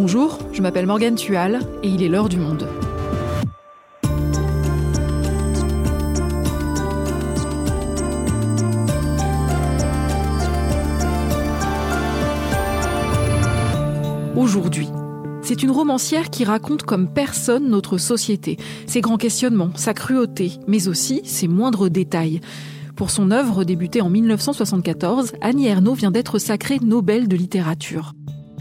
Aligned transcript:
Bonjour, 0.00 0.38
je 0.52 0.62
m'appelle 0.62 0.86
Morgane 0.86 1.16
Tual 1.16 1.58
et 1.82 1.88
il 1.88 2.04
est 2.04 2.08
l'heure 2.08 2.28
du 2.28 2.36
monde. 2.36 2.68
Aujourd'hui, 14.36 14.86
c'est 15.42 15.64
une 15.64 15.72
romancière 15.72 16.30
qui 16.30 16.44
raconte 16.44 16.84
comme 16.84 17.12
personne 17.12 17.68
notre 17.68 17.98
société, 17.98 18.56
ses 18.86 19.00
grands 19.00 19.16
questionnements, 19.16 19.72
sa 19.74 19.94
cruauté, 19.94 20.52
mais 20.68 20.86
aussi 20.86 21.22
ses 21.24 21.48
moindres 21.48 21.90
détails. 21.90 22.40
Pour 22.94 23.10
son 23.10 23.32
œuvre 23.32 23.64
débutée 23.64 24.00
en 24.00 24.10
1974, 24.10 25.32
Annie 25.40 25.66
Ernaux 25.66 25.94
vient 25.94 26.12
d'être 26.12 26.38
sacrée 26.38 26.78
Nobel 26.78 27.26
de 27.26 27.34
littérature. 27.34 28.14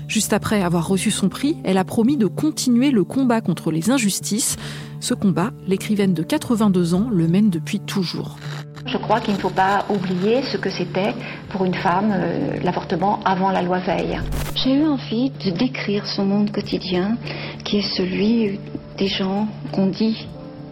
Juste 0.08 0.32
après 0.32 0.64
avoir 0.64 0.88
reçu 0.88 1.12
son 1.12 1.28
prix, 1.28 1.58
elle 1.66 1.78
a 1.78 1.84
promis 1.84 2.16
de 2.16 2.28
continuer 2.28 2.92
le 2.92 3.04
combat 3.04 3.42
contre 3.42 3.72
les 3.72 3.90
injustices. 3.90 4.56
Ce 5.02 5.14
combat, 5.14 5.52
l'écrivaine 5.68 6.14
de 6.14 6.24
82 6.24 6.94
ans 6.94 7.10
le 7.12 7.28
mène 7.28 7.50
depuis 7.50 7.82
toujours. 7.82 8.38
Je 8.86 8.98
crois 8.98 9.20
qu'il 9.20 9.34
ne 9.34 9.40
faut 9.40 9.50
pas 9.50 9.86
oublier 9.90 10.44
ce 10.44 10.56
que 10.56 10.70
c'était 10.70 11.14
pour 11.50 11.66
une 11.66 11.74
femme 11.74 12.14
euh, 12.14 12.58
l'avortement 12.64 13.20
avant 13.26 13.52
la 13.52 13.62
loi 13.62 13.80
Veil. 13.80 14.22
J'ai 14.56 14.76
eu 14.76 14.88
envie 14.88 15.30
de 15.30 15.52
décrire 15.52 16.08
son 16.08 16.24
monde 16.24 16.52
quotidien 16.52 17.18
qui 17.66 17.80
est 17.80 17.96
celui 17.98 18.62
des 18.98 19.08
gens 19.08 19.50
qu'on 19.74 19.88
dit 19.88 20.26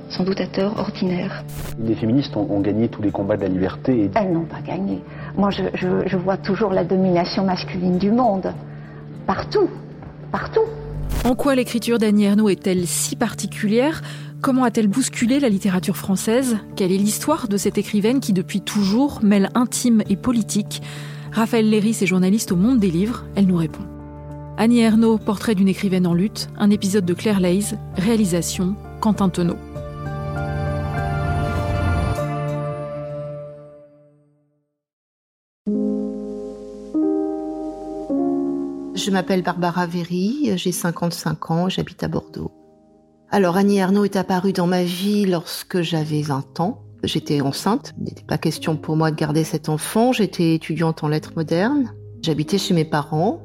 sans 0.08 0.24
doute 0.24 0.40
à 0.40 0.48
tort 0.48 0.80
ordinaires. 0.80 1.44
Les 1.78 1.96
féministes 1.96 2.38
ont, 2.38 2.62
gagné 2.62 2.88
tous 2.88 3.02
les 3.02 3.12
combats 3.12 3.36
de 3.36 3.42
la 3.42 3.50
liberté. 3.50 4.10
Elles 4.16 4.32
n'ont 4.32 4.46
pas 4.46 4.62
gagné. 4.62 5.02
Moi, 5.36 5.50
je 5.50 6.18
vois 6.18 6.38
toujours 6.38 6.72
la 6.72 6.86
domination 6.86 7.44
masculine 7.44 7.98
du 7.98 8.12
monde. 8.12 8.54
Partout, 9.28 9.70
partout. 10.32 10.62
En 11.24 11.34
quoi 11.34 11.56
l'écriture 11.56 11.98
d'Annie 11.98 12.26
Ernaux 12.26 12.50
est-elle 12.50 12.86
si 12.86 13.16
particulière? 13.16 14.04
Comment 14.42 14.64
a-t-elle 14.64 14.88
bousculé 14.88 15.40
la 15.40 15.50
littérature 15.50 15.98
française? 15.98 16.58
Quelle 16.76 16.92
est 16.92 16.98
l'histoire 16.98 17.48
de 17.48 17.58
cette 17.58 17.80
écrivaine 17.80 18.20
qui, 18.20 18.34
depuis 18.34 18.62
toujours, 18.62 19.22
mêle 19.24 19.50
intime 19.56 20.04
et 20.10 20.16
politique? 20.16 20.84
Raphaël 21.32 21.68
Léris 21.68 21.98
est 22.02 22.06
journaliste 22.06 22.52
au 22.52 22.56
Monde 22.56 22.80
des 22.80 22.92
Livres. 22.92 23.26
Elle 23.36 23.48
nous 23.48 23.58
répond. 23.58 23.84
Annie 24.58 24.82
Ernaux, 24.82 25.18
portrait 25.18 25.56
d'une 25.56 25.68
écrivaine 25.68 26.06
en 26.06 26.14
lutte, 26.14 26.48
un 26.58 26.70
épisode 26.70 27.06
de 27.06 27.14
Claire 27.16 27.40
Leys, 27.40 27.76
réalisation 27.98 28.76
Quentin 29.02 29.30
Tenot. 29.30 29.58
Je 38.96 39.12
m'appelle 39.12 39.44
Barbara 39.44 39.86
Véry, 39.88 40.52
j'ai 40.56 40.72
55 40.72 41.52
ans, 41.52 41.68
j'habite 41.68 42.02
à 42.04 42.08
Bordeaux. 42.08 42.54
Alors 43.30 43.58
Annie 43.58 43.78
Ernaux 43.78 44.06
est 44.06 44.16
apparue 44.16 44.54
dans 44.54 44.68
ma 44.68 44.84
vie 44.84 45.26
lorsque 45.26 45.82
j'avais 45.82 46.22
20 46.22 46.62
ans. 46.62 46.82
J'étais 47.04 47.42
enceinte, 47.42 47.94
il 47.98 48.06
n'était 48.06 48.24
pas 48.24 48.38
question 48.38 48.78
pour 48.78 48.96
moi 48.96 49.12
de 49.12 49.18
garder 49.18 49.44
cet 49.44 49.68
enfant. 49.68 50.14
J'étais 50.14 50.56
étudiante 50.56 51.04
en 51.04 51.10
lettres 51.10 51.34
modernes. 51.36 51.92
J'habitais 52.22 52.58
chez 52.58 52.74
mes 52.74 52.86
parents. 52.86 53.42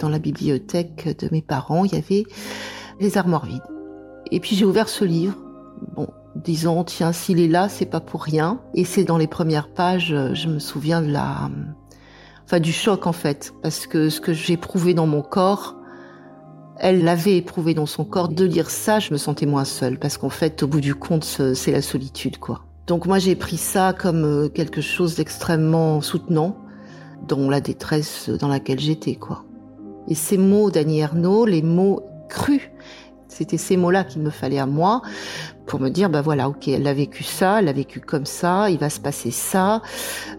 Dans 0.00 0.08
la 0.08 0.18
bibliothèque 0.18 1.16
de 1.16 1.28
mes 1.30 1.42
parents, 1.42 1.84
il 1.84 1.92
y 1.92 1.96
avait 1.96 2.24
les 2.98 3.16
armoires 3.18 3.46
vides. 3.46 3.62
Et 4.32 4.40
puis 4.40 4.56
j'ai 4.56 4.64
ouvert 4.64 4.88
ce 4.88 5.04
livre. 5.04 5.36
Bon, 5.94 6.08
disons, 6.34 6.82
tiens, 6.82 7.12
s'il 7.12 7.38
est 7.38 7.46
là, 7.46 7.68
c'est 7.68 7.86
pas 7.86 8.00
pour 8.00 8.24
rien. 8.24 8.60
Et 8.74 8.84
c'est 8.84 9.04
dans 9.04 9.16
les 9.16 9.28
premières 9.28 9.72
pages, 9.72 10.12
je 10.32 10.48
me 10.48 10.58
souviens 10.58 11.02
de 11.02 11.10
la, 11.10 11.50
enfin 12.48 12.60
du 12.60 12.72
choc 12.72 13.06
en 13.06 13.12
fait, 13.12 13.52
parce 13.60 13.86
que 13.86 14.08
ce 14.08 14.22
que 14.22 14.32
j'ai 14.32 14.54
éprouvé 14.54 14.94
dans 14.94 15.06
mon 15.06 15.20
corps, 15.20 15.76
elle 16.78 17.04
l'avait 17.04 17.36
éprouvé 17.36 17.74
dans 17.74 17.84
son 17.84 18.06
corps. 18.06 18.30
De 18.30 18.46
lire 18.46 18.70
ça, 18.70 19.00
je 19.00 19.12
me 19.12 19.18
sentais 19.18 19.44
moins 19.44 19.66
seule, 19.66 19.98
parce 19.98 20.16
qu'en 20.16 20.30
fait, 20.30 20.62
au 20.62 20.66
bout 20.66 20.80
du 20.80 20.94
compte, 20.94 21.24
c'est 21.24 21.72
la 21.72 21.82
solitude, 21.82 22.38
quoi. 22.38 22.64
Donc 22.86 23.04
moi, 23.04 23.18
j'ai 23.18 23.36
pris 23.36 23.58
ça 23.58 23.92
comme 23.92 24.24
euh, 24.24 24.48
quelque 24.48 24.80
chose 24.80 25.14
d'extrêmement 25.16 26.00
soutenant, 26.00 26.56
dans 27.26 27.50
la 27.50 27.60
détresse 27.60 28.30
dans 28.30 28.48
laquelle 28.48 28.80
j'étais, 28.80 29.16
quoi. 29.16 29.44
Et 30.08 30.14
ces 30.14 30.38
mots 30.38 30.70
d'Annie 30.70 31.00
Ernaux, 31.00 31.44
les 31.44 31.60
mots 31.60 32.00
crus, 32.30 32.70
c'était 33.38 33.56
ces 33.56 33.76
mots-là 33.76 34.02
qu'il 34.02 34.20
me 34.20 34.30
fallait 34.30 34.58
à 34.58 34.66
moi 34.66 35.00
pour 35.66 35.78
me 35.78 35.90
dire, 35.90 36.10
bah 36.10 36.22
voilà, 36.22 36.48
ok, 36.48 36.66
elle 36.66 36.88
a 36.88 36.92
vécu 36.92 37.22
ça, 37.22 37.60
elle 37.60 37.68
a 37.68 37.72
vécu 37.72 38.00
comme 38.00 38.26
ça, 38.26 38.68
il 38.68 38.78
va 38.78 38.90
se 38.90 38.98
passer 38.98 39.30
ça. 39.30 39.80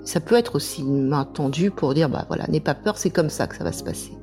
Ça 0.04 0.20
peut 0.20 0.36
être 0.36 0.56
aussi 0.56 0.82
une 0.82 1.08
main 1.08 1.24
tendue 1.24 1.72
pour 1.72 1.94
dire, 1.94 2.10
bah 2.10 2.26
voilà, 2.28 2.46
n'aie 2.48 2.60
pas 2.60 2.74
peur, 2.74 2.98
c'est 2.98 3.10
comme 3.10 3.30
ça 3.30 3.48
que 3.48 3.56
ça 3.56 3.64
va 3.64 3.72
se 3.72 3.86
passer. 3.86 4.18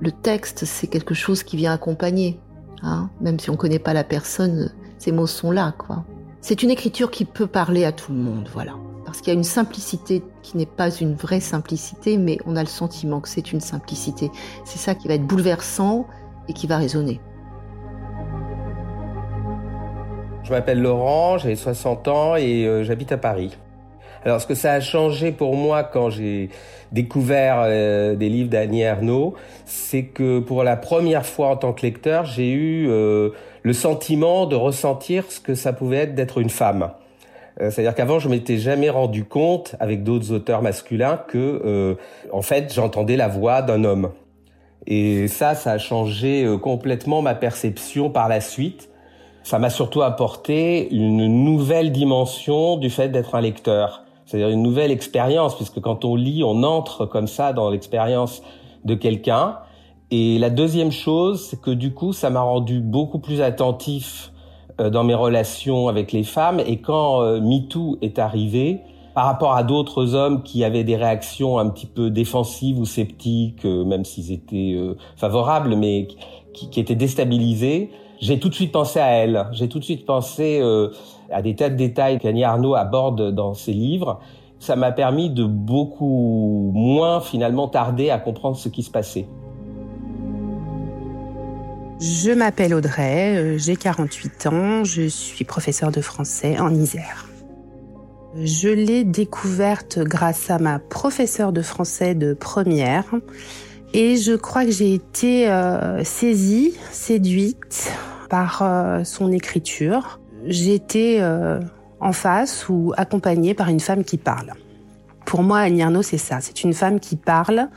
Le 0.00 0.12
texte, 0.12 0.66
c'est 0.66 0.88
quelque 0.88 1.14
chose 1.14 1.42
qui 1.42 1.56
vient 1.56 1.72
accompagner, 1.72 2.38
hein, 2.82 3.08
même 3.22 3.40
si 3.40 3.48
on 3.48 3.56
connaît 3.56 3.78
pas 3.78 3.94
la 3.94 4.04
personne, 4.04 4.70
ces 4.98 5.10
mots 5.10 5.26
sont 5.26 5.50
là, 5.50 5.74
quoi. 5.78 6.04
C'est 6.42 6.62
une 6.62 6.70
écriture 6.70 7.10
qui 7.10 7.24
peut 7.24 7.46
parler 7.46 7.86
à 7.86 7.92
tout 7.92 8.12
le 8.12 8.18
monde, 8.18 8.48
voilà. 8.52 8.74
Parce 9.06 9.22
qu'il 9.22 9.32
y 9.32 9.36
a 9.36 9.38
une 9.38 9.42
simplicité 9.42 10.22
qui 10.42 10.58
n'est 10.58 10.66
pas 10.66 10.90
une 10.90 11.14
vraie 11.14 11.40
simplicité, 11.40 12.18
mais 12.18 12.38
on 12.44 12.56
a 12.56 12.62
le 12.62 12.68
sentiment 12.68 13.22
que 13.22 13.28
c'est 13.30 13.52
une 13.52 13.60
simplicité. 13.60 14.30
C'est 14.66 14.78
ça 14.78 14.94
qui 14.94 15.08
va 15.08 15.14
être 15.14 15.26
bouleversant 15.26 16.06
et 16.48 16.52
qui 16.52 16.66
va 16.66 16.76
résonner. 16.76 17.20
Je 20.48 20.54
m'appelle 20.54 20.80
Laurent, 20.80 21.36
j'ai 21.36 21.56
60 21.56 22.08
ans 22.08 22.34
et 22.34 22.64
euh, 22.64 22.82
j'habite 22.82 23.12
à 23.12 23.18
Paris. 23.18 23.54
Alors, 24.24 24.40
ce 24.40 24.46
que 24.46 24.54
ça 24.54 24.72
a 24.72 24.80
changé 24.80 25.30
pour 25.30 25.54
moi 25.54 25.84
quand 25.84 26.08
j'ai 26.08 26.48
découvert 26.90 27.64
euh, 27.66 28.16
des 28.16 28.30
livres 28.30 28.48
d'Annie 28.48 28.80
Ernaux, 28.80 29.34
c'est 29.66 30.04
que 30.04 30.38
pour 30.38 30.64
la 30.64 30.78
première 30.78 31.26
fois 31.26 31.48
en 31.48 31.56
tant 31.58 31.74
que 31.74 31.82
lecteur, 31.82 32.24
j'ai 32.24 32.50
eu 32.50 32.88
euh, 32.88 33.28
le 33.62 33.72
sentiment 33.74 34.46
de 34.46 34.56
ressentir 34.56 35.24
ce 35.28 35.38
que 35.38 35.54
ça 35.54 35.74
pouvait 35.74 35.98
être 35.98 36.14
d'être 36.14 36.38
une 36.38 36.48
femme. 36.48 36.92
C'est-à-dire 37.60 37.94
qu'avant, 37.94 38.18
je 38.18 38.30
m'étais 38.30 38.56
jamais 38.56 38.88
rendu 38.88 39.24
compte, 39.24 39.76
avec 39.80 40.04
d'autres 40.04 40.32
auteurs 40.32 40.62
masculins, 40.62 41.20
que, 41.28 41.98
en 42.32 42.40
fait, 42.40 42.72
j'entendais 42.72 43.16
la 43.16 43.26
voix 43.26 43.62
d'un 43.62 43.82
homme. 43.82 44.12
Et 44.86 45.26
ça, 45.26 45.56
ça 45.56 45.72
a 45.72 45.78
changé 45.78 46.46
complètement 46.62 47.20
ma 47.20 47.34
perception 47.34 48.10
par 48.10 48.28
la 48.28 48.40
suite 48.40 48.88
ça 49.42 49.58
m'a 49.58 49.70
surtout 49.70 50.02
apporté 50.02 50.92
une 50.94 51.26
nouvelle 51.44 51.92
dimension 51.92 52.76
du 52.76 52.90
fait 52.90 53.08
d'être 53.08 53.34
un 53.34 53.40
lecteur. 53.40 54.02
C'est-à-dire 54.26 54.50
une 54.50 54.62
nouvelle 54.62 54.90
expérience, 54.90 55.54
puisque 55.54 55.80
quand 55.80 56.04
on 56.04 56.14
lit, 56.14 56.44
on 56.44 56.62
entre 56.62 57.06
comme 57.06 57.26
ça 57.26 57.54
dans 57.54 57.70
l'expérience 57.70 58.42
de 58.84 58.94
quelqu'un. 58.94 59.56
Et 60.10 60.38
la 60.38 60.50
deuxième 60.50 60.92
chose, 60.92 61.46
c'est 61.48 61.60
que 61.60 61.70
du 61.70 61.94
coup, 61.94 62.12
ça 62.12 62.28
m'a 62.28 62.40
rendu 62.40 62.80
beaucoup 62.80 63.18
plus 63.18 63.40
attentif 63.40 64.32
euh, 64.80 64.90
dans 64.90 65.02
mes 65.02 65.14
relations 65.14 65.88
avec 65.88 66.12
les 66.12 66.24
femmes. 66.24 66.60
Et 66.60 66.78
quand 66.78 67.22
euh, 67.22 67.40
MeToo 67.40 67.98
est 68.02 68.18
arrivé, 68.18 68.80
par 69.14 69.24
rapport 69.24 69.54
à 69.54 69.62
d'autres 69.62 70.14
hommes 70.14 70.42
qui 70.42 70.62
avaient 70.62 70.84
des 70.84 70.96
réactions 70.96 71.58
un 71.58 71.68
petit 71.70 71.86
peu 71.86 72.10
défensives 72.10 72.78
ou 72.78 72.84
sceptiques, 72.84 73.64
euh, 73.64 73.84
même 73.84 74.04
s'ils 74.04 74.30
étaient 74.30 74.78
favorables, 75.16 75.74
mais 75.74 76.06
qui, 76.52 76.70
qui 76.70 76.80
étaient 76.80 76.94
déstabilisés, 76.94 77.90
j'ai 78.20 78.38
tout 78.38 78.48
de 78.48 78.54
suite 78.54 78.72
pensé 78.72 78.98
à 78.98 79.08
elle. 79.08 79.46
J'ai 79.52 79.68
tout 79.68 79.78
de 79.78 79.84
suite 79.84 80.04
pensé 80.04 80.58
euh, 80.60 80.90
à 81.30 81.42
des 81.42 81.54
tas 81.54 81.70
de 81.70 81.76
détails 81.76 82.18
qu'Annie 82.18 82.44
Arnaud 82.44 82.74
aborde 82.74 83.32
dans 83.32 83.54
ses 83.54 83.72
livres. 83.72 84.20
Ça 84.58 84.74
m'a 84.74 84.90
permis 84.90 85.30
de 85.30 85.44
beaucoup 85.44 86.72
moins 86.74 87.20
finalement 87.20 87.68
tarder 87.68 88.10
à 88.10 88.18
comprendre 88.18 88.56
ce 88.56 88.68
qui 88.68 88.82
se 88.82 88.90
passait. 88.90 89.26
Je 92.00 92.30
m'appelle 92.30 92.74
Audrey, 92.74 93.36
euh, 93.36 93.58
j'ai 93.58 93.76
48 93.76 94.46
ans, 94.46 94.84
je 94.84 95.08
suis 95.08 95.44
professeure 95.44 95.90
de 95.90 96.00
français 96.00 96.58
en 96.58 96.72
Isère. 96.72 97.28
Je 98.40 98.68
l'ai 98.68 99.04
découverte 99.04 99.98
grâce 99.98 100.50
à 100.50 100.58
ma 100.58 100.78
professeure 100.78 101.52
de 101.52 101.62
français 101.62 102.14
de 102.14 102.34
première 102.34 103.06
et 103.92 104.16
je 104.16 104.34
crois 104.34 104.64
que 104.64 104.70
j'ai 104.70 104.94
été 104.94 105.48
euh, 105.48 106.04
saisie, 106.04 106.74
séduite 106.90 107.92
par 108.28 108.60
euh, 108.62 109.04
son 109.04 109.32
écriture. 109.32 110.20
J'étais 110.46 111.18
euh, 111.20 111.60
en 112.00 112.12
face 112.12 112.68
ou 112.68 112.92
accompagnée 112.96 113.54
par 113.54 113.68
une 113.68 113.80
femme 113.80 114.04
qui 114.04 114.18
parle. 114.18 114.52
Pour 115.24 115.42
moi, 115.42 115.58
Annie 115.58 115.82
c'est 116.02 116.18
ça. 116.18 116.40
C'est 116.40 116.64
une 116.64 116.72
femme 116.72 117.00
qui 117.00 117.16
parle. 117.16 117.68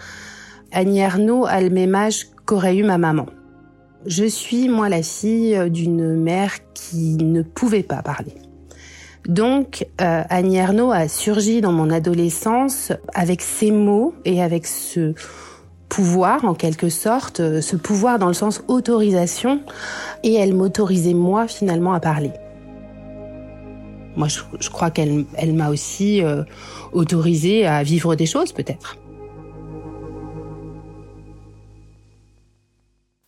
Annie 0.72 1.04
a 1.04 1.18
le 1.18 1.70
même 1.70 1.96
âge 1.96 2.28
qu'aurait 2.46 2.78
eu 2.78 2.84
ma 2.84 2.98
maman. 2.98 3.26
Je 4.06 4.26
suis, 4.26 4.70
moi, 4.70 4.90
la 4.90 5.04
fille 5.04 5.70
d'une 5.70 6.16
mère 6.16 6.54
qui 6.74 7.18
ne 7.18 7.42
pouvait 7.42 7.84
pas 7.84 8.02
parler. 8.02 8.34
Donc, 9.28 9.86
euh, 10.02 10.24
Annie 10.30 10.60
a 10.60 11.08
surgi 11.08 11.62
dans 11.62 11.72
mon 11.72 11.92
adolescence 11.92 12.92
avec 13.14 13.42
ses 13.42 13.72
mots 13.72 14.16
et 14.26 14.42
avec 14.42 14.66
ce 14.66 15.14
pouvoir 15.92 16.46
en 16.46 16.54
quelque 16.54 16.88
sorte, 16.88 17.42
euh, 17.42 17.60
ce 17.60 17.76
pouvoir 17.76 18.18
dans 18.18 18.30
le 18.30 18.34
sens 18.34 18.64
autorisation, 18.70 19.60
et 20.24 20.34
elle 20.34 20.54
m'autorisait 20.54 21.14
moi 21.14 21.50
finalement 21.50 21.94
à 21.94 22.00
parler. 22.00 22.32
Moi, 24.16 24.30
je, 24.30 24.70
crois 24.70 24.90
qu'elle 24.90 25.26
elle, 25.36 25.54
m'a 25.54 25.70
aussi 25.70 26.24
euh, 26.24 26.44
autorisé 26.94 27.68
à 27.68 27.84
vivre 27.84 28.16
des 28.16 28.26
choses 28.26 28.54
peut-être. 28.54 28.98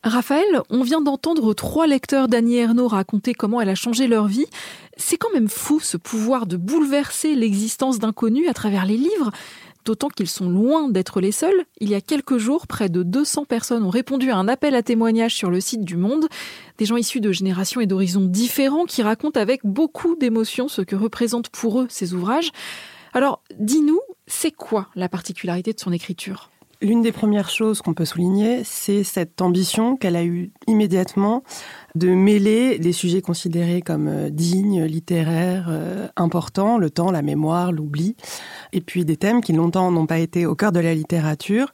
Raphaël, 0.05 0.61
on 0.69 0.83
vient 0.83 1.01
d'entendre 1.01 1.53
trois 1.53 1.87
lecteurs 1.87 2.27
d'Annie 2.27 2.57
Ernaux 2.57 2.87
raconter 2.87 3.33
comment 3.33 3.61
elle 3.61 3.69
a 3.69 3.75
changé 3.75 4.07
leur 4.07 4.27
vie. 4.27 4.45
C'est 4.97 5.17
quand 5.17 5.33
même 5.33 5.47
fou 5.47 5.79
ce 5.79 5.97
pouvoir 5.97 6.45
de 6.45 6.57
bouleverser 6.57 7.35
l'existence 7.35 7.99
d'inconnus 7.99 8.49
à 8.49 8.53
travers 8.53 8.85
les 8.85 8.97
livres, 8.97 9.31
d'autant 9.85 10.09
qu'ils 10.09 10.27
sont 10.27 10.49
loin 10.49 10.89
d'être 10.89 11.21
les 11.21 11.31
seuls. 11.31 11.65
Il 11.79 11.89
y 11.89 11.95
a 11.95 12.01
quelques 12.01 12.37
jours, 12.37 12.67
près 12.67 12.89
de 12.89 13.03
200 13.03 13.45
personnes 13.45 13.83
ont 13.83 13.89
répondu 13.89 14.31
à 14.31 14.37
un 14.37 14.47
appel 14.47 14.75
à 14.75 14.83
témoignages 14.83 15.35
sur 15.35 15.49
le 15.49 15.59
site 15.59 15.83
du 15.83 15.97
Monde, 15.97 16.27
des 16.77 16.85
gens 16.85 16.97
issus 16.97 17.21
de 17.21 17.31
générations 17.31 17.81
et 17.81 17.87
d'horizons 17.87 18.25
différents 18.25 18.85
qui 18.85 19.01
racontent 19.01 19.39
avec 19.39 19.61
beaucoup 19.63 20.15
d'émotion 20.15 20.67
ce 20.67 20.81
que 20.81 20.95
représentent 20.95 21.49
pour 21.49 21.81
eux 21.81 21.87
ces 21.89 22.13
ouvrages. 22.13 22.51
Alors, 23.13 23.41
dis-nous, 23.59 23.99
c'est 24.27 24.51
quoi 24.51 24.87
la 24.95 25.09
particularité 25.09 25.73
de 25.73 25.79
son 25.79 25.91
écriture? 25.91 26.49
L'une 26.83 27.01
des 27.01 27.13
premières 27.13 27.49
choses 27.49 27.81
qu'on 27.81 27.93
peut 27.93 28.03
souligner, 28.03 28.65
c'est 28.65 29.05
cette 29.05 29.41
ambition 29.41 29.95
qu'elle 29.95 30.17
a 30.17 30.25
eue 30.25 30.51
immédiatement 30.67 31.41
de 31.95 32.09
mêler 32.09 32.77
des 32.77 32.91
sujets 32.91 33.21
considérés 33.21 33.81
comme 33.81 34.09
euh, 34.09 34.29
dignes, 34.29 34.83
littéraires, 34.83 35.67
euh, 35.69 36.09
importants, 36.17 36.77
le 36.77 36.89
temps, 36.89 37.09
la 37.09 37.21
mémoire, 37.21 37.71
l'oubli, 37.71 38.17
et 38.73 38.81
puis 38.81 39.05
des 39.05 39.15
thèmes 39.15 39.39
qui 39.39 39.53
longtemps 39.53 39.91
n'ont 39.91 40.07
pas 40.07 40.19
été 40.19 40.45
au 40.45 40.55
cœur 40.55 40.73
de 40.73 40.81
la 40.81 40.93
littérature, 40.93 41.71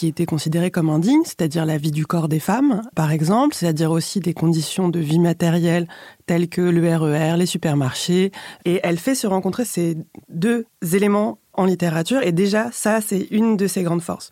qui 0.00 0.06
étaient 0.06 0.24
considérés 0.24 0.70
comme 0.70 0.88
indignes, 0.88 1.24
c'est-à-dire 1.26 1.66
la 1.66 1.76
vie 1.76 1.90
du 1.90 2.06
corps 2.06 2.28
des 2.28 2.40
femmes, 2.40 2.80
par 2.94 3.12
exemple, 3.12 3.54
c'est-à-dire 3.54 3.90
aussi 3.90 4.18
des 4.18 4.32
conditions 4.32 4.88
de 4.88 4.98
vie 4.98 5.18
matérielle 5.18 5.86
telles 6.24 6.48
que 6.48 6.62
le 6.62 6.80
RER, 6.96 7.34
e 7.34 7.36
les 7.36 7.44
supermarchés, 7.44 8.32
et 8.64 8.80
elle 8.82 8.96
fait 8.96 9.14
se 9.14 9.26
rencontrer 9.26 9.66
ces 9.66 9.98
deux 10.30 10.64
éléments 10.94 11.36
en 11.52 11.66
littérature. 11.66 12.22
Et 12.22 12.32
déjà, 12.32 12.70
ça, 12.72 13.02
c'est 13.02 13.28
une 13.30 13.58
de 13.58 13.66
ses 13.66 13.82
grandes 13.82 14.00
forces. 14.00 14.30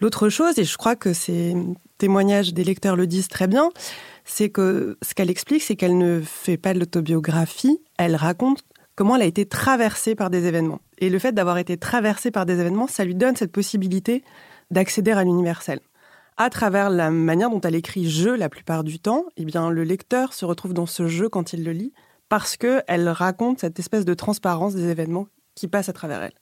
L'autre 0.00 0.28
chose, 0.28 0.56
et 0.56 0.62
je 0.62 0.76
crois 0.76 0.94
que 0.94 1.12
ces 1.12 1.56
témoignages 1.98 2.54
des 2.54 2.62
lecteurs 2.62 2.94
le 2.94 3.08
disent 3.08 3.26
très 3.26 3.48
bien, 3.48 3.70
c'est 4.24 4.50
que 4.50 4.98
ce 5.02 5.14
qu'elle 5.14 5.30
explique, 5.30 5.64
c'est 5.64 5.74
qu'elle 5.74 5.98
ne 5.98 6.20
fait 6.20 6.58
pas 6.58 6.74
de 6.74 6.78
l'autobiographie, 6.78 7.80
elle 7.98 8.14
raconte 8.14 8.62
comment 8.94 9.16
elle 9.16 9.22
a 9.22 9.26
été 9.26 9.46
traversée 9.46 10.14
par 10.14 10.30
des 10.30 10.46
événements. 10.46 10.80
Et 10.98 11.10
le 11.10 11.18
fait 11.18 11.32
d'avoir 11.32 11.58
été 11.58 11.76
traversée 11.76 12.30
par 12.30 12.46
des 12.46 12.60
événements, 12.60 12.86
ça 12.86 13.04
lui 13.04 13.16
donne 13.16 13.34
cette 13.34 13.50
possibilité 13.50 14.22
d'accéder 14.70 15.12
à 15.12 15.24
l'universel. 15.24 15.80
À 16.36 16.50
travers 16.50 16.88
la 16.88 17.10
manière 17.10 17.50
dont 17.50 17.60
elle 17.60 17.74
écrit 17.74 18.08
jeu 18.08 18.36
la 18.36 18.48
plupart 18.48 18.84
du 18.84 19.00
temps, 19.00 19.24
eh 19.36 19.44
bien, 19.44 19.70
le 19.70 19.82
lecteur 19.82 20.32
se 20.32 20.44
retrouve 20.44 20.72
dans 20.72 20.86
ce 20.86 21.08
jeu 21.08 21.28
quand 21.28 21.52
il 21.52 21.64
le 21.64 21.72
lit, 21.72 21.92
parce 22.28 22.56
qu'elle 22.56 23.08
raconte 23.08 23.60
cette 23.60 23.78
espèce 23.78 24.04
de 24.04 24.14
transparence 24.14 24.74
des 24.74 24.88
événements 24.88 25.26
qui 25.54 25.66
passent 25.66 25.88
à 25.88 25.92
travers 25.92 26.22
elle. 26.22 26.34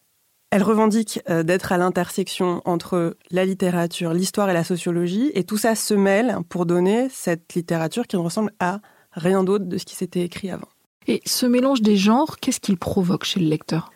Elle 0.50 0.62
revendique 0.62 1.20
euh, 1.28 1.43
d'être 1.43 1.73
à 1.73 1.78
l'intersection 1.78 2.62
entre 2.64 3.17
la 3.31 3.44
littérature, 3.44 4.12
l'histoire 4.12 4.49
et 4.50 4.55
la 4.55 4.64
sociologie, 4.64 5.31
et 5.34 5.44
tout 5.44 5.56
ça 5.56 5.75
se 5.75 5.94
mêle 5.94 6.38
pour 6.49 6.67
donner 6.67 7.08
cette 7.11 7.55
littérature 7.55 8.06
qui 8.06 8.17
ne 8.17 8.23
ressemble 8.23 8.52
à 8.61 8.81
rien 9.12 9.43
d'autre 9.43 9.64
de 9.64 9.78
ce 9.78 9.84
qui 9.84 9.96
s'était 9.96 10.23
écrit 10.23 10.50
avant. 10.50 10.69
Et 11.08 11.20
ce 11.25 11.46
mélange 11.46 11.82
des 11.82 11.96
genres, 11.96 12.38
qu'est-ce 12.38 12.61
qu'il 12.61 12.76
provoque 12.76 13.25
chez 13.25 13.40
le 13.40 13.46
lecteur? 13.46 13.90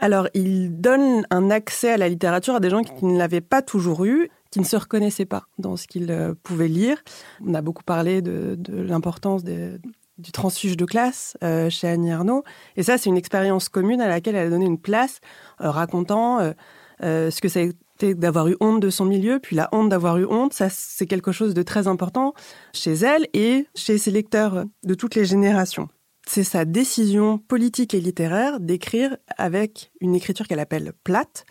Alors, 0.00 0.28
il 0.34 0.80
donne 0.80 1.26
un 1.30 1.50
accès 1.50 1.92
à 1.92 1.96
la 1.96 2.08
littérature 2.08 2.54
à 2.54 2.60
des 2.60 2.70
gens 2.70 2.82
qui 2.82 3.04
ne 3.04 3.16
l'avaient 3.16 3.40
pas 3.40 3.62
toujours 3.62 4.04
eu, 4.04 4.28
qui 4.50 4.60
ne 4.60 4.64
se 4.64 4.76
reconnaissaient 4.76 5.24
pas 5.24 5.44
dans 5.58 5.76
ce 5.76 5.86
qu'ils 5.86 6.10
euh, 6.10 6.34
pouvaient 6.42 6.68
lire. 6.68 7.02
On 7.44 7.54
a 7.54 7.62
beaucoup 7.62 7.82
parlé 7.82 8.22
de, 8.22 8.56
l'importance 8.68 9.44
du 9.44 10.32
transfuge 10.32 10.76
de 10.76 10.84
classe 10.84 11.36
euh, 11.42 11.70
chez 11.70 11.88
Annie 11.88 12.12
Arnaud. 12.12 12.44
Et 12.76 12.82
ça, 12.82 12.98
c'est 12.98 13.10
une 13.10 13.16
expérience 13.16 13.68
commune 13.68 14.00
à 14.00 14.08
laquelle 14.08 14.36
elle 14.36 14.46
a 14.46 14.50
donné 14.50 14.66
une 14.66 14.78
place, 14.78 15.20
euh, 15.60 15.70
racontant 15.70 16.52
ce 17.00 17.40
que 17.40 17.48
ça 17.48 17.60
a 17.60 17.62
été 17.62 18.14
d'avoir 18.14 18.48
eu 18.48 18.56
honte 18.60 18.80
de 18.80 18.90
son 18.90 19.04
milieu, 19.04 19.38
puis 19.40 19.56
la 19.56 19.68
honte 19.72 19.88
d'avoir 19.88 20.18
eu 20.18 20.26
honte. 20.26 20.52
Ça, 20.52 20.68
c'est 20.70 21.06
quelque 21.06 21.32
chose 21.32 21.54
de 21.54 21.62
très 21.62 21.86
important 21.86 22.34
chez 22.72 22.92
elle 22.92 23.26
et 23.32 23.66
chez 23.74 23.98
ses 23.98 24.10
lecteurs 24.10 24.64
de 24.84 24.94
toutes 24.94 25.14
les 25.14 25.24
générations. 25.24 25.88
C'est 26.26 26.44
sa 26.44 26.64
décision 26.64 27.38
politique 27.38 27.94
et 27.94 28.00
littéraire 28.00 28.60
d'écrire 28.60 29.16
avec 29.36 29.92
une 30.00 30.14
écriture 30.14 30.46
qu'elle 30.48 30.60
appelle 30.60 30.92
plate, 31.04 31.44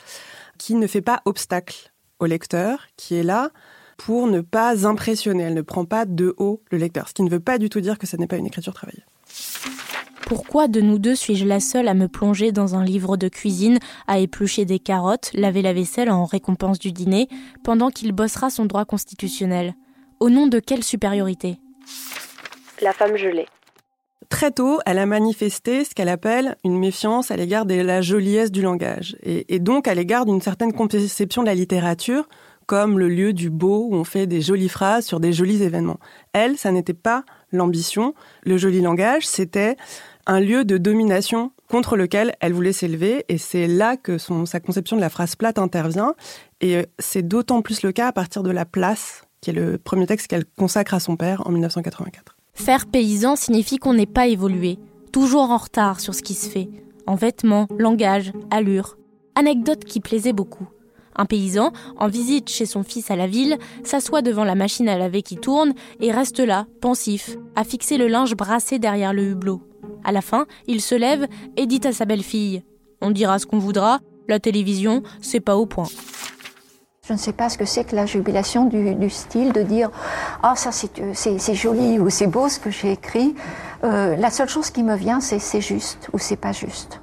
qui 0.58 0.76
ne 0.76 0.88
fait 0.88 1.02
pas 1.02 1.22
obstacle 1.26 1.94
au 2.20 2.26
lecteur, 2.26 2.88
qui 2.98 3.16
est 3.16 3.24
là 3.24 3.52
pour 3.98 4.28
ne 4.28 4.42
pas 4.42 4.88
impressionner. 4.88 5.44
Elle 5.44 5.54
ne 5.54 5.62
prend 5.62 5.86
pas 5.86 6.06
de 6.06 6.34
haut 6.38 6.62
le 6.72 6.78
lecteur, 6.78 7.08
ce 7.08 7.14
qui 7.14 7.24
ne 7.24 7.30
veut 7.30 7.40
pas 7.40 7.58
du 7.58 7.70
tout 7.70 7.82
dire 7.82 7.98
que 7.98 8.08
ce 8.08 8.18
n'est 8.18 8.28
pas 8.28 8.38
une 8.38 8.48
écriture 8.48 8.74
travaillée. 8.74 9.04
Pourquoi 10.26 10.68
de 10.68 10.82
nous 10.82 11.00
deux 11.00 11.16
suis-je 11.16 11.46
la 11.46 11.60
seule 11.60 11.88
à 11.88 11.94
me 11.94 12.08
plonger 12.08 12.52
dans 12.52 12.76
un 12.76 12.84
livre 12.84 13.18
de 13.18 13.28
cuisine, 13.28 13.78
à 14.08 14.20
éplucher 14.20 14.66
des 14.66 14.80
carottes, 14.80 15.32
laver 15.34 15.62
la 15.62 15.74
vaisselle 15.74 16.10
en 16.10 16.26
récompense 16.26 16.80
du 16.80 16.92
dîner, 16.92 17.28
pendant 17.64 17.90
qu'il 17.90 18.14
bossera 18.14 18.50
son 18.50 18.66
droit 18.66 18.86
constitutionnel? 18.86 19.76
Au 20.20 20.30
nom 20.30 20.48
de 20.48 20.60
quelle 20.60 20.84
supériorité? 20.84 21.60
La 22.82 22.94
femme 22.94 23.18
gelée. 23.18 23.48
Très 24.30 24.52
tôt, 24.52 24.80
elle 24.86 25.00
a 25.00 25.06
manifesté 25.06 25.84
ce 25.84 25.94
qu'elle 25.94 26.10
appelle 26.10 26.56
une 26.64 26.78
méfiance 26.78 27.32
à 27.32 27.36
l'égard 27.36 27.66
de 27.66 27.76
la 27.76 28.02
joliesse 28.02 28.52
du 28.52 28.62
langage, 28.62 29.16
et, 29.24 29.60
donc 29.60 29.88
à 29.88 29.94
l'égard 29.94 30.26
d'une 30.26 30.42
certaine 30.42 30.74
conception 30.74 31.42
de 31.42 31.48
la 31.48 31.56
littérature 31.56 32.28
comme 32.66 32.98
le 32.98 33.10
lieu 33.10 33.34
du 33.34 33.50
beau 33.50 33.88
où 33.90 33.96
on 33.96 34.06
fait 34.06 34.26
des 34.26 34.42
jolies 34.42 34.70
phrases 34.70 35.06
sur 35.06 35.20
des 35.20 35.34
jolis 35.34 35.62
événements. 35.62 36.00
Elle, 36.32 36.58
ça 36.58 36.72
n'était 36.72 36.94
pas 36.94 37.26
l'ambition. 37.52 38.14
Le 38.44 38.58
joli 38.58 38.82
langage, 38.82 39.28
c'était 39.28 39.76
un 40.26 40.40
lieu 40.40 40.64
de 40.64 40.78
domination 40.78 41.52
contre 41.70 41.98
lequel 41.98 42.36
elle 42.40 42.54
voulait 42.54 42.74
s'élever 42.74 43.26
et 43.28 43.38
c'est 43.38 43.68
là 43.68 43.98
que 43.98 44.18
sa 44.18 44.60
conception 44.60 44.96
de 44.96 45.02
la 45.02 45.10
phrase 45.10 45.36
plate 45.36 45.60
intervient 45.60 46.16
et 46.62 46.86
c'est 47.00 47.28
d'autant 47.28 47.62
plus 47.62 47.84
le 47.84 47.92
cas 47.92 48.08
à 48.08 48.12
partir 48.14 48.44
de 48.44 48.52
La 48.52 48.66
Place, 48.66 49.24
qui 49.42 49.50
est 49.50 49.54
le 49.54 49.78
premier 49.78 50.08
texte 50.08 50.28
qu'elle 50.28 50.46
consacre 50.46 50.94
à 50.94 51.00
son 51.00 51.18
père 51.18 51.46
en 51.46 51.52
1984. 51.52 52.33
Faire 52.54 52.86
paysan 52.86 53.36
signifie 53.36 53.78
qu'on 53.78 53.94
n'est 53.94 54.06
pas 54.06 54.28
évolué, 54.28 54.78
toujours 55.12 55.50
en 55.52 55.58
retard 55.58 56.00
sur 56.00 56.14
ce 56.14 56.22
qui 56.22 56.34
se 56.34 56.48
fait, 56.48 56.70
en 57.08 57.16
vêtements, 57.16 57.68
langage, 57.78 58.32
allure. 58.52 58.98
Anecdote 59.36 59.84
qui 59.84 60.00
plaisait 60.00 60.34
beaucoup. 60.34 60.68
Un 61.16 61.26
paysan, 61.26 61.74
en 61.98 62.08
visite 62.08 62.50
chez 62.50 62.66
son 62.66 62.84
fils 62.84 63.12
à 63.12 63.16
la 63.16 63.28
ville, 63.28 63.58
s'assoit 63.84 64.22
devant 64.22 64.44
la 64.44 64.56
machine 64.56 64.88
à 64.88 64.98
laver 64.98 65.24
qui 65.24 65.38
tourne 65.38 65.74
et 66.00 66.12
reste 66.12 66.40
là, 66.40 66.68
pensif, 66.80 67.38
à 67.56 67.64
fixer 67.64 67.98
le 67.98 68.08
linge 68.08 68.36
brassé 68.36 68.80
derrière 68.80 69.14
le 69.14 69.32
hublot. 69.32 69.62
À 70.04 70.12
la 70.12 70.22
fin, 70.22 70.46
il 70.68 70.82
se 70.82 70.96
lève 70.96 71.28
et 71.58 71.66
dit 71.66 71.82
à 71.84 71.92
sa 71.92 72.06
belle-fille 72.06 72.64
On 73.02 73.12
dira 73.12 73.40
ce 73.40 73.46
qu'on 73.46 73.60
voudra, 73.60 74.00
la 74.28 74.40
télévision, 74.40 75.04
c'est 75.22 75.40
pas 75.40 75.58
au 75.58 75.66
point. 75.66 75.88
Je 77.06 77.12
ne 77.12 77.18
sais 77.18 77.34
pas 77.34 77.50
ce 77.50 77.58
que 77.58 77.66
c'est 77.66 77.84
que 77.84 77.98
la 77.98 78.06
jubilation 78.06 78.64
du, 78.64 79.10
style 79.10 79.52
de 79.52 79.62
dire 79.62 79.92
Ah, 80.42 80.54
ça 80.56 80.72
c'est 80.72 81.56
joli 81.56 82.00
ou 82.00 82.10
c'est 82.10 82.28
beau 82.28 82.48
ce 82.48 82.60
que 82.60 82.72
j'ai 82.72 82.94
écrit. 82.94 83.36
Euh, 83.84 84.16
la 84.16 84.30
seule 84.30 84.48
chose 84.48 84.70
qui 84.70 84.84
me 84.84 84.96
vient, 84.96 85.20
c'est 85.20 85.40
c'est 85.40 85.60
juste 85.60 86.10
ou 86.14 86.18
c'est 86.18 86.38
pas 86.38 86.54
juste. 86.54 87.02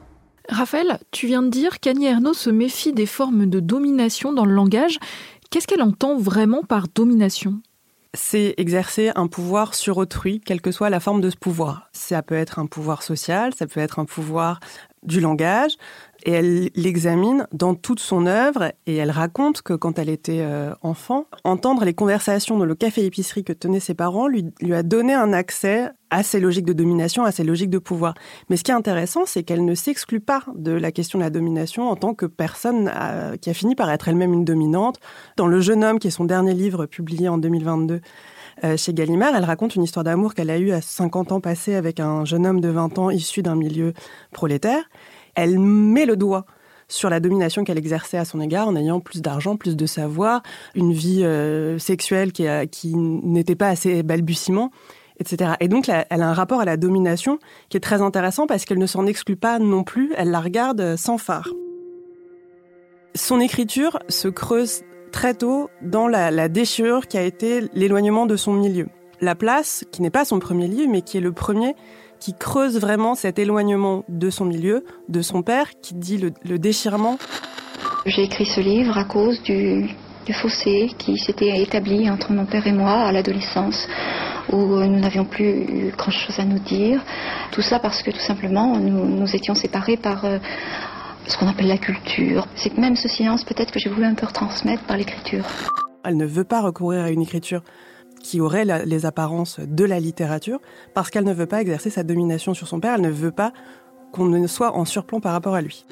Raphaël, 0.48 0.98
tu 1.10 1.26
viens 1.26 1.42
de 1.42 1.50
dire 1.50 1.80
qu'Annie 1.80 2.06
Ernaux 2.06 2.32
se 2.32 2.48
méfie 2.48 2.94
des 2.94 3.04
formes 3.04 3.44
de 3.44 3.60
domination 3.60 4.32
dans 4.32 4.46
le 4.46 4.54
langage. 4.54 4.98
Qu'est-ce 5.50 5.66
qu'elle 5.66 5.82
entend 5.82 6.16
vraiment 6.16 6.62
par 6.62 6.86
domination? 6.88 7.60
C'est 8.14 8.54
exercer 8.56 9.12
un 9.16 9.26
pouvoir 9.26 9.74
sur 9.74 9.98
autrui, 9.98 10.40
quelle 10.40 10.62
que 10.62 10.72
soit 10.72 10.90
la 10.90 10.98
forme 10.98 11.20
de 11.20 11.28
ce 11.28 11.36
pouvoir. 11.36 11.90
Ça 11.92 12.22
peut 12.22 12.34
être 12.34 12.58
un 12.58 12.66
pouvoir 12.66 13.02
social, 13.02 13.52
ça 13.54 13.66
peut 13.66 13.80
être 13.80 13.98
un 13.98 14.06
pouvoir 14.06 14.60
du 15.02 15.20
langage, 15.20 15.76
et 16.24 16.32
elle 16.32 16.70
l'examine 16.74 17.46
dans 17.52 17.74
toute 17.74 18.00
son 18.00 18.26
œuvre 18.26 18.72
et 18.86 18.96
elle 18.96 19.10
raconte 19.10 19.62
que 19.62 19.72
quand 19.72 19.98
elle 19.98 20.10
était 20.10 20.40
euh, 20.42 20.74
enfant, 20.82 21.24
entendre 21.44 21.84
les 21.84 21.94
conversations 21.94 22.58
dans 22.58 22.66
le 22.66 22.74
café-épicerie 22.74 23.42
que 23.42 23.54
tenaient 23.54 23.80
ses 23.80 23.94
parents 23.94 24.28
lui, 24.28 24.44
lui 24.60 24.74
a 24.74 24.82
donné 24.82 25.14
un 25.14 25.32
accès 25.32 25.88
à 26.10 26.22
ces 26.22 26.40
logiques 26.40 26.66
de 26.66 26.74
domination, 26.74 27.24
à 27.24 27.32
ces 27.32 27.44
logiques 27.44 27.70
de 27.70 27.78
pouvoir. 27.78 28.14
Mais 28.50 28.56
ce 28.56 28.64
qui 28.64 28.70
est 28.70 28.74
intéressant, 28.74 29.24
c'est 29.24 29.42
qu'elle 29.42 29.64
ne 29.64 29.74
s'exclut 29.74 30.20
pas 30.20 30.42
de 30.54 30.72
la 30.72 30.92
question 30.92 31.18
de 31.18 31.24
la 31.24 31.30
domination 31.30 31.88
en 31.88 31.96
tant 31.96 32.14
que 32.14 32.26
personne 32.26 32.90
qui 33.40 33.48
a 33.48 33.54
fini 33.54 33.76
par 33.76 33.90
être 33.90 34.08
elle-même 34.08 34.34
une 34.34 34.44
dominante. 34.44 34.98
Dans 35.36 35.46
Le 35.46 35.60
jeune 35.60 35.84
homme, 35.84 36.00
qui 36.00 36.08
est 36.08 36.10
son 36.10 36.24
dernier 36.24 36.52
livre 36.52 36.86
publié 36.86 37.28
en 37.28 37.38
2022, 37.38 38.00
euh, 38.64 38.76
chez 38.76 38.92
Gallimard, 38.92 39.34
elle 39.34 39.44
raconte 39.44 39.74
une 39.74 39.82
histoire 39.82 40.04
d'amour 40.04 40.34
qu'elle 40.34 40.50
a 40.50 40.58
eue 40.58 40.72
à 40.72 40.80
50 40.80 41.32
ans 41.32 41.40
passés 41.40 41.74
avec 41.74 42.00
un 42.00 42.24
jeune 42.24 42.46
homme 42.46 42.60
de 42.60 42.68
20 42.68 42.98
ans 42.98 43.10
issu 43.10 43.42
d'un 43.42 43.56
milieu 43.56 43.92
prolétaire 44.32 44.84
elle 45.34 45.58
met 45.58 46.06
le 46.06 46.16
doigt 46.16 46.44
sur 46.88 47.08
la 47.08 47.20
domination 47.20 47.62
qu'elle 47.62 47.78
exerçait 47.78 48.18
à 48.18 48.24
son 48.24 48.40
égard 48.40 48.66
en 48.66 48.74
ayant 48.74 49.00
plus 49.00 49.22
d'argent, 49.22 49.56
plus 49.56 49.76
de 49.76 49.86
savoir, 49.86 50.42
une 50.74 50.92
vie 50.92 51.22
euh, 51.24 51.78
sexuelle 51.78 52.32
qui, 52.32 52.46
qui 52.72 52.96
n'était 52.96 53.54
pas 53.54 53.68
assez 53.68 54.02
balbutiement, 54.02 54.72
etc. 55.20 55.52
Et 55.60 55.68
donc, 55.68 55.88
elle 55.88 56.22
a 56.22 56.28
un 56.28 56.32
rapport 56.32 56.60
à 56.60 56.64
la 56.64 56.76
domination 56.76 57.38
qui 57.68 57.76
est 57.76 57.80
très 57.80 58.02
intéressant 58.02 58.46
parce 58.46 58.64
qu'elle 58.64 58.78
ne 58.78 58.86
s'en 58.86 59.06
exclut 59.06 59.36
pas 59.36 59.60
non 59.60 59.84
plus, 59.84 60.12
elle 60.16 60.30
la 60.30 60.40
regarde 60.40 60.96
sans 60.96 61.16
phare. 61.16 61.48
Son 63.14 63.40
écriture 63.40 63.98
se 64.08 64.28
creuse 64.28 64.82
très 65.10 65.34
tôt 65.34 65.70
dans 65.82 66.08
la, 66.08 66.48
déchirure 66.48 67.06
qui 67.06 67.18
a 67.18 67.22
été 67.22 67.64
l'éloignement 67.74 68.26
de 68.26 68.36
son 68.36 68.52
milieu. 68.52 68.88
La 69.20 69.34
place, 69.34 69.84
qui 69.92 70.02
n'est 70.02 70.10
pas 70.10 70.24
son 70.24 70.38
premier 70.38 70.66
livre, 70.66 70.90
mais 70.90 71.02
qui 71.02 71.18
est 71.18 71.20
le 71.20 71.32
premier 71.32 71.74
qui 72.20 72.34
creuse 72.34 72.78
vraiment 72.78 73.14
cet 73.14 73.38
éloignement 73.38 74.04
de 74.08 74.28
son 74.28 74.44
milieu, 74.44 74.84
de 75.08 75.22
son 75.22 75.42
père, 75.42 75.70
qui 75.80 75.94
dit 75.94 76.18
le, 76.18 76.58
déchirement. 76.58 77.18
J'ai 78.04 78.24
écrit 78.24 78.44
ce 78.44 78.60
livre 78.60 78.96
à 78.98 79.04
cause 79.04 79.42
du, 79.42 79.88
fossé 80.42 80.90
qui 80.98 81.18
s'était 81.18 81.60
établi 81.60 82.08
entre 82.08 82.30
mon 82.32 82.46
père 82.46 82.64
et 82.64 82.72
moi 82.72 82.92
à 82.92 83.10
l'adolescence, 83.10 83.88
où 84.52 84.58
nous 84.58 85.00
n'avions 85.00 85.24
plus 85.24 85.92
grand-chose 85.96 86.38
à 86.38 86.44
nous 86.44 86.60
dire. 86.60 87.02
Tout 87.50 87.62
ça 87.62 87.80
parce 87.80 88.02
que 88.02 88.12
tout 88.12 88.20
simplement 88.20 88.76
nous, 88.76 89.06
nous 89.06 89.34
étions 89.34 89.54
séparés 89.56 89.96
par 89.96 90.24
euh, 90.24 90.38
ce 91.30 91.38
qu'on 91.38 91.46
appelle 91.46 91.68
la 91.68 91.78
culture. 91.78 92.46
C'est 92.56 92.76
même 92.76 92.96
ce 92.96 93.08
silence 93.08 93.44
peut-être 93.44 93.72
que 93.72 93.78
j'ai 93.78 93.88
voulu 93.88 94.04
un 94.04 94.14
peu 94.14 94.26
retransmettre 94.26 94.82
par 94.84 94.96
l'écriture. 94.96 95.44
Elle 96.04 96.16
ne 96.16 96.26
veut 96.26 96.44
pas 96.44 96.60
recourir 96.60 97.04
à 97.04 97.10
une 97.10 97.22
écriture 97.22 97.62
qui 98.22 98.40
aurait 98.40 98.64
les 98.84 99.06
apparences 99.06 99.60
de 99.60 99.84
la 99.84 99.98
littérature, 99.98 100.58
parce 100.94 101.10
qu'elle 101.10 101.24
ne 101.24 101.32
veut 101.32 101.46
pas 101.46 101.60
exercer 101.60 101.90
sa 101.90 102.02
domination 102.02 102.52
sur 102.52 102.68
son 102.68 102.80
père, 102.80 102.94
elle 102.96 103.00
ne 103.00 103.10
veut 103.10 103.30
pas 103.30 103.52
qu'on 104.12 104.26
ne 104.26 104.46
soit 104.46 104.76
en 104.76 104.84
surplomb 104.84 105.20
par 105.20 105.32
rapport 105.32 105.54
à 105.54 105.62
lui. 105.62 105.84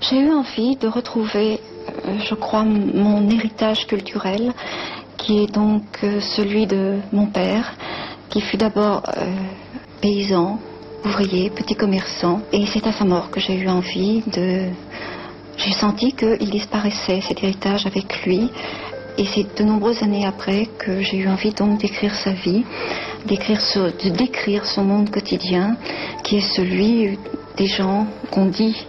J'ai 0.00 0.20
eu 0.20 0.32
envie 0.32 0.76
de 0.76 0.88
retrouver, 0.88 1.60
euh, 2.04 2.18
je 2.18 2.34
crois, 2.34 2.64
mon 2.64 3.28
héritage 3.30 3.86
culturel, 3.86 4.52
qui 5.18 5.42
est 5.42 5.52
donc 5.52 5.82
euh, 6.02 6.20
celui 6.20 6.66
de 6.66 6.98
mon 7.12 7.26
père, 7.26 7.74
qui 8.30 8.40
fut 8.40 8.56
d'abord 8.56 9.02
euh, 9.16 9.32
paysan, 10.00 10.58
ouvrier, 11.04 11.50
petit 11.50 11.74
commerçant, 11.74 12.42
et 12.52 12.66
c'est 12.66 12.86
à 12.86 12.92
sa 12.92 13.04
mort 13.04 13.30
que 13.30 13.40
j'ai 13.40 13.54
eu 13.54 13.68
envie 13.68 14.22
de... 14.22 14.68
J'ai 15.56 15.72
senti 15.72 16.12
qu'il 16.12 16.50
disparaissait, 16.50 17.20
cet 17.20 17.42
héritage 17.42 17.86
avec 17.86 18.24
lui, 18.24 18.50
et 19.18 19.26
c'est 19.26 19.58
de 19.58 19.64
nombreuses 19.64 20.02
années 20.02 20.24
après 20.24 20.66
que 20.78 21.00
j'ai 21.00 21.16
eu 21.16 21.28
envie 21.28 21.52
donc 21.52 21.80
d'écrire 21.80 22.14
sa 22.14 22.32
vie, 22.32 22.64
de 23.26 24.10
décrire 24.10 24.64
son 24.64 24.84
monde 24.84 25.10
quotidien, 25.10 25.76
qui 26.22 26.36
est 26.36 26.54
celui 26.54 27.18
des 27.56 27.66
gens 27.66 28.06
qu'on 28.30 28.46
dit, 28.46 28.86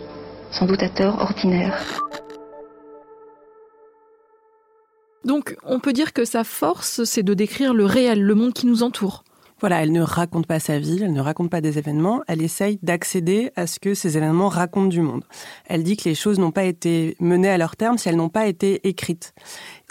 sans 0.52 0.68
doute 0.68 0.84
à 0.84 0.90
tort, 0.90 1.20
ordinaires. 1.22 2.00
Donc 5.26 5.56
on 5.64 5.80
peut 5.80 5.94
dire 5.94 6.14
que 6.14 6.26
sa 6.26 6.44
force, 6.44 7.04
c'est 7.04 7.24
de 7.24 7.34
décrire 7.34 7.74
le 7.74 7.86
réel, 7.86 8.22
le 8.22 8.36
monde 8.36 8.54
qui 8.54 8.68
nous 8.68 8.84
entoure. 8.84 9.24
Voilà, 9.60 9.84
elle 9.84 9.92
ne 9.92 10.02
raconte 10.02 10.48
pas 10.48 10.60
sa 10.60 10.80
vie, 10.80 11.02
elle 11.04 11.12
ne 11.12 11.20
raconte 11.20 11.50
pas 11.50 11.60
des 11.60 11.78
événements, 11.78 12.22
elle 12.28 12.42
essaye 12.42 12.80
d'accéder 12.82 13.52
à 13.58 13.68
ce 13.68 13.80
que 13.80 13.94
ces 13.94 14.16
événements 14.16 14.48
racontent 14.48 14.88
du 14.88 15.02
monde. 15.02 15.26
Elle 15.66 15.84
dit 15.84 15.98
que 15.98 16.08
les 16.08 16.16
choses 16.16 16.40
n'ont 16.40 16.52
pas 16.52 16.64
été 16.64 17.18
menées 17.20 17.50
à 17.50 17.58
leur 17.58 17.76
terme 17.76 17.98
si 17.98 18.08
elles 18.08 18.16
n'ont 18.16 18.30
pas 18.30 18.48
été 18.48 18.88
écrites 18.88 19.34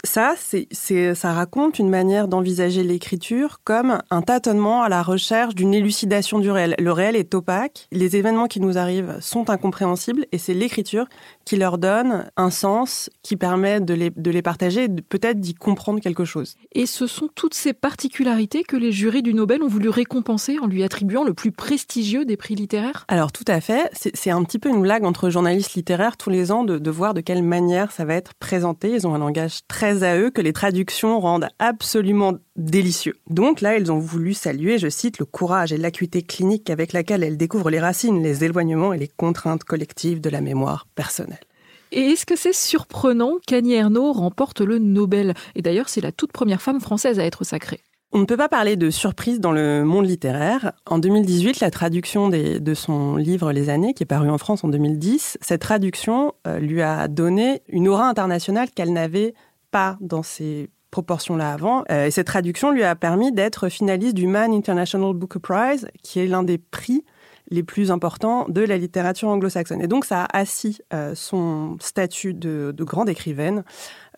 ça, 0.05 0.35
c'est, 0.37 1.13
ça 1.13 1.33
raconte 1.33 1.79
une 1.79 1.89
manière 1.89 2.27
d'envisager 2.27 2.83
l'écriture 2.83 3.59
comme 3.63 3.99
un 4.09 4.21
tâtonnement 4.21 4.81
à 4.81 4.89
la 4.89 5.03
recherche 5.03 5.55
d'une 5.55 5.73
élucidation 5.73 6.39
du 6.39 6.49
réel. 6.49 6.75
Le 6.79 6.91
réel 6.91 7.15
est 7.15 7.33
opaque, 7.35 7.87
les 7.91 8.15
événements 8.15 8.47
qui 8.47 8.61
nous 8.61 8.77
arrivent 8.77 9.17
sont 9.19 9.49
incompréhensibles 9.49 10.25
et 10.31 10.37
c'est 10.37 10.53
l'écriture 10.53 11.07
qui 11.45 11.57
leur 11.57 11.77
donne 11.77 12.29
un 12.37 12.49
sens 12.49 13.09
qui 13.23 13.35
permet 13.35 13.81
de 13.81 13.93
les, 13.93 14.09
de 14.09 14.31
les 14.31 14.41
partager 14.41 14.85
et 14.85 14.89
peut-être 14.89 15.39
d'y 15.39 15.53
comprendre 15.53 15.99
quelque 15.99 16.25
chose. 16.25 16.55
Et 16.73 16.85
ce 16.85 17.07
sont 17.07 17.29
toutes 17.33 17.53
ces 17.53 17.73
particularités 17.73 18.63
que 18.63 18.77
les 18.77 18.91
jurys 18.91 19.21
du 19.21 19.33
Nobel 19.33 19.63
ont 19.63 19.67
voulu 19.67 19.89
récompenser 19.89 20.57
en 20.59 20.67
lui 20.67 20.83
attribuant 20.83 21.23
le 21.23 21.33
plus 21.33 21.51
prestigieux 21.51 22.25
des 22.25 22.37
prix 22.37 22.55
littéraires? 22.55 23.05
Alors 23.07 23.31
tout 23.31 23.45
à 23.47 23.61
fait, 23.61 23.89
c'est, 23.93 24.29
un 24.29 24.43
petit 24.43 24.59
peu 24.59 24.69
une 24.69 24.81
blague 24.81 25.03
entre 25.03 25.29
journalistes 25.29 25.73
littéraires 25.73 26.17
tous 26.17 26.29
les 26.29 26.51
ans 26.51 26.63
de, 26.63 26.77
de 26.77 26.91
voir 26.91 27.13
de 27.13 27.21
quelle 27.21 27.43
manière 27.43 27.91
ça 27.91 28.05
va 28.05 28.13
être 28.13 28.33
présenté. 28.35 28.91
Ils 28.91 29.07
ont 29.07 29.15
un 29.15 29.19
langage 29.19 29.61
très 29.89 30.03
à 30.03 30.19
eux 30.19 30.29
que 30.29 30.41
les 30.41 30.53
traductions 30.53 31.19
rendent 31.19 31.47
absolument 31.57 32.33
délicieux. 32.55 33.15
Donc 33.27 33.59
là, 33.61 33.75
ils 33.75 33.91
ont 33.91 33.97
voulu 33.97 34.35
saluer, 34.35 34.77
je 34.77 34.87
cite, 34.87 35.17
le 35.17 35.25
courage 35.25 35.73
et 35.73 35.77
l'acuité 35.77 36.21
clinique 36.21 36.69
avec 36.69 36.93
laquelle 36.93 37.23
elles 37.23 37.37
découvrent 37.37 37.71
les 37.71 37.79
racines, 37.79 38.21
les 38.21 38.43
éloignements 38.43 38.93
et 38.93 38.99
les 38.99 39.07
contraintes 39.07 39.63
collectives 39.63 40.21
de 40.21 40.29
la 40.29 40.41
mémoire 40.41 40.85
personnelle. 40.93 41.39
Et 41.91 42.01
est-ce 42.01 42.27
que 42.27 42.35
c'est 42.35 42.53
surprenant 42.53 43.37
qu'Annie 43.47 43.73
Ernaux 43.73 44.13
remporte 44.13 44.61
le 44.61 44.77
Nobel? 44.77 45.33
Et 45.55 45.63
d'ailleurs, 45.63 45.89
c'est 45.89 46.01
la 46.01 46.11
toute 46.11 46.31
première 46.31 46.61
femme 46.61 46.81
française 46.81 47.17
à 47.17 47.25
être 47.25 47.43
sacrée. 47.43 47.81
On 48.11 48.17
ne 48.17 48.25
peut 48.25 48.37
pas 48.37 48.49
parler 48.49 48.75
de 48.75 48.89
surprise 48.89 49.39
dans 49.39 49.51
le 49.51 49.83
monde 49.83 50.07
littéraire. 50.07 50.73
En 50.87 50.97
2018, 50.97 51.59
la 51.59 51.69
traduction 51.69 52.29
de 52.29 52.73
son 52.73 53.17
livre 53.17 53.51
Les 53.51 53.69
années, 53.69 53.93
qui 53.93 54.01
est 54.01 54.07
paru 54.07 54.29
en 54.31 54.39
France 54.39 54.63
en 54.63 54.67
2010, 54.67 55.37
cette 55.41 55.61
traduction 55.61 56.33
euh, 56.47 56.57
lui 56.57 56.81
a 56.81 57.07
donné 57.07 57.61
une 57.67 57.87
aura 57.87 58.07
internationale 58.09 58.69
qu'elle 58.71 58.93
n'avait 58.93 59.35
pas 59.71 59.97
dans 60.01 60.23
ces 60.23 60.69
proportions-là 60.91 61.53
avant. 61.53 61.83
Euh, 61.91 62.07
et 62.07 62.11
cette 62.11 62.27
traduction 62.27 62.71
lui 62.71 62.83
a 62.83 62.95
permis 62.95 63.31
d'être 63.31 63.69
finaliste 63.69 64.15
du 64.15 64.27
Man 64.27 64.53
International 64.53 65.13
Booker 65.13 65.39
Prize, 65.39 65.87
qui 66.03 66.19
est 66.19 66.27
l'un 66.27 66.43
des 66.43 66.57
prix 66.57 67.05
les 67.51 67.63
plus 67.63 67.89
importants 67.91 68.45
de 68.47 68.61
la 68.61 68.77
littérature 68.77 69.27
anglo-saxonne. 69.27 69.81
Et 69.81 69.87
donc 69.87 70.05
ça 70.05 70.23
a 70.23 70.37
assis 70.37 70.79
euh, 70.93 71.15
son 71.15 71.77
statut 71.79 72.33
de, 72.33 72.73
grande 72.77 73.09
écrivaine 73.09 73.63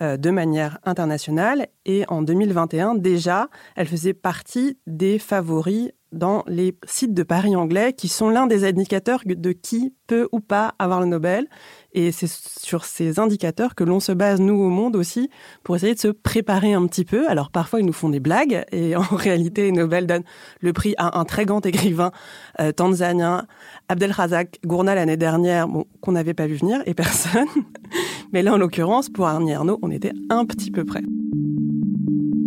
euh, 0.01 0.17
de 0.17 0.29
manière 0.29 0.79
internationale. 0.84 1.67
Et 1.86 2.03
en 2.10 2.22
2021, 2.22 2.96
déjà, 2.96 3.50
elle 3.75 3.88
faisait 3.88 4.13
partie 4.13 4.77
des 4.86 5.17
favoris 5.17 5.91
dans 6.12 6.44
les 6.48 6.75
sites 6.86 7.13
de 7.13 7.24
Paris 7.24 7.56
anglais, 7.56 7.94
qui 7.94 8.08
sont 8.08 8.30
l'un 8.30 8.48
des 8.48 8.65
indicateurs 8.65 9.22
de 9.25 9.51
qui 9.51 9.94
peut 10.08 10.27
ou 10.32 10.39
pas 10.39 10.74
avoir 10.80 11.00
le 11.00 11.06
Nobel. 11.06 11.48
Et 11.94 12.12
c'est 12.12 12.30
sur 12.30 12.86
ces 12.86 13.20
indicateurs 13.20 13.75
que 13.75 13.84
l'on 13.84 14.00
se 14.00 14.12
base, 14.12 14.39
nous, 14.39 14.53
au 14.53 14.70
monde 14.70 14.96
aussi, 14.96 15.30
pour 15.63 15.75
essayer 15.75 15.94
de 15.94 16.00
se 16.00 16.08
préparer 16.08 16.74
un 16.74 16.86
petit 16.88 17.06
peu. 17.06 17.30
Alors 17.30 17.51
parfois, 17.51 17.80
ils 17.80 17.86
nous 17.86 17.94
font 17.94 18.10
des 18.10 18.20
blagues, 18.20 18.63
et 18.72 18.96
en 18.98 19.01
réalité, 19.01 19.72
Nobel 19.72 20.08
donne 20.08 20.24
le 20.60 20.74
prix 20.74 20.94
à 20.98 21.20
un 21.20 21.25
très 21.25 21.46
grand 21.46 21.65
écrivain 21.65 22.12
euh, 22.60 22.72
tanzanien, 22.72 23.46
Abdelrazak 23.89 24.60
Gourna, 24.65 24.96
l'année 24.96 25.18
dernière, 25.18 25.68
bon, 25.68 25.86
qu'on 26.01 26.13
n'avait 26.13 26.34
pas 26.34 26.48
vu 26.48 26.56
venir, 26.56 26.82
et 26.86 26.94
personne. 26.94 27.48
Mais 28.34 28.44
là, 28.44 28.53
en 28.53 28.58
l'occurrence, 28.58 29.10
pour 29.10 29.27
Arnie 29.27 29.53
Arnaud, 29.53 29.80
on 29.82 29.91
était 29.91 30.13
un 30.30 30.46
petit 30.46 30.72
peu 30.72 30.86
près. 30.86 31.01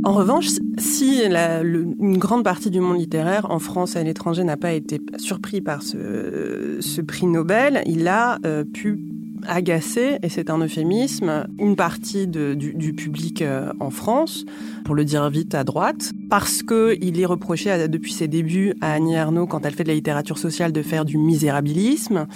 En 0.04 0.12
revanche, 0.12 0.49
si 0.76 1.23
une 1.25 2.18
grande 2.18 2.44
partie 2.44 2.70
du 2.70 2.80
monde 2.80 2.99
littéraire, 2.99 3.50
en 3.50 3.58
France 3.58 3.96
et 3.96 4.00
à 4.00 4.02
l'étranger, 4.02 4.44
n'a 4.44 4.58
pas 4.58 4.73
été 4.73 5.00
surpris 5.16 5.62
par 5.62 5.82
ce, 5.82 7.00
prix 7.00 7.26
Nobel, 7.26 7.82
il 7.87 8.06
a 8.06 8.38
euh, 8.44 8.64
pu 8.64 9.00
agacer, 9.46 10.18
et 10.23 10.28
c'est 10.28 10.50
un 10.50 10.58
euphémisme, 10.58 11.46
une 11.58 11.75
partie 11.75 12.26
du, 12.26 12.92
public 12.92 13.40
euh, 13.40 13.73
en 13.80 13.88
France, 13.90 14.44
pour 14.84 14.94
le 14.94 15.06
dire 15.06 15.28
vite 15.30 15.54
à 15.54 15.64
droite, 15.64 16.12
parce 16.28 16.62
qu'il 16.62 17.20
est 17.20 17.26
reproché 17.26 17.88
depuis 17.88 18.12
ses 18.12 18.28
débuts 18.28 18.75
à 18.82 18.92
Annie 18.92 19.14
Ernaux, 19.14 19.46
quand 19.46 19.64
elle 19.64 19.75
fait 19.75 19.84
de 19.84 19.88
la 19.88 19.94
littérature 19.94 20.37
sociale, 20.37 20.73
de 20.73 20.82
faire 20.82 21.06
du 21.06 21.16
misérabilisme, 21.16 22.26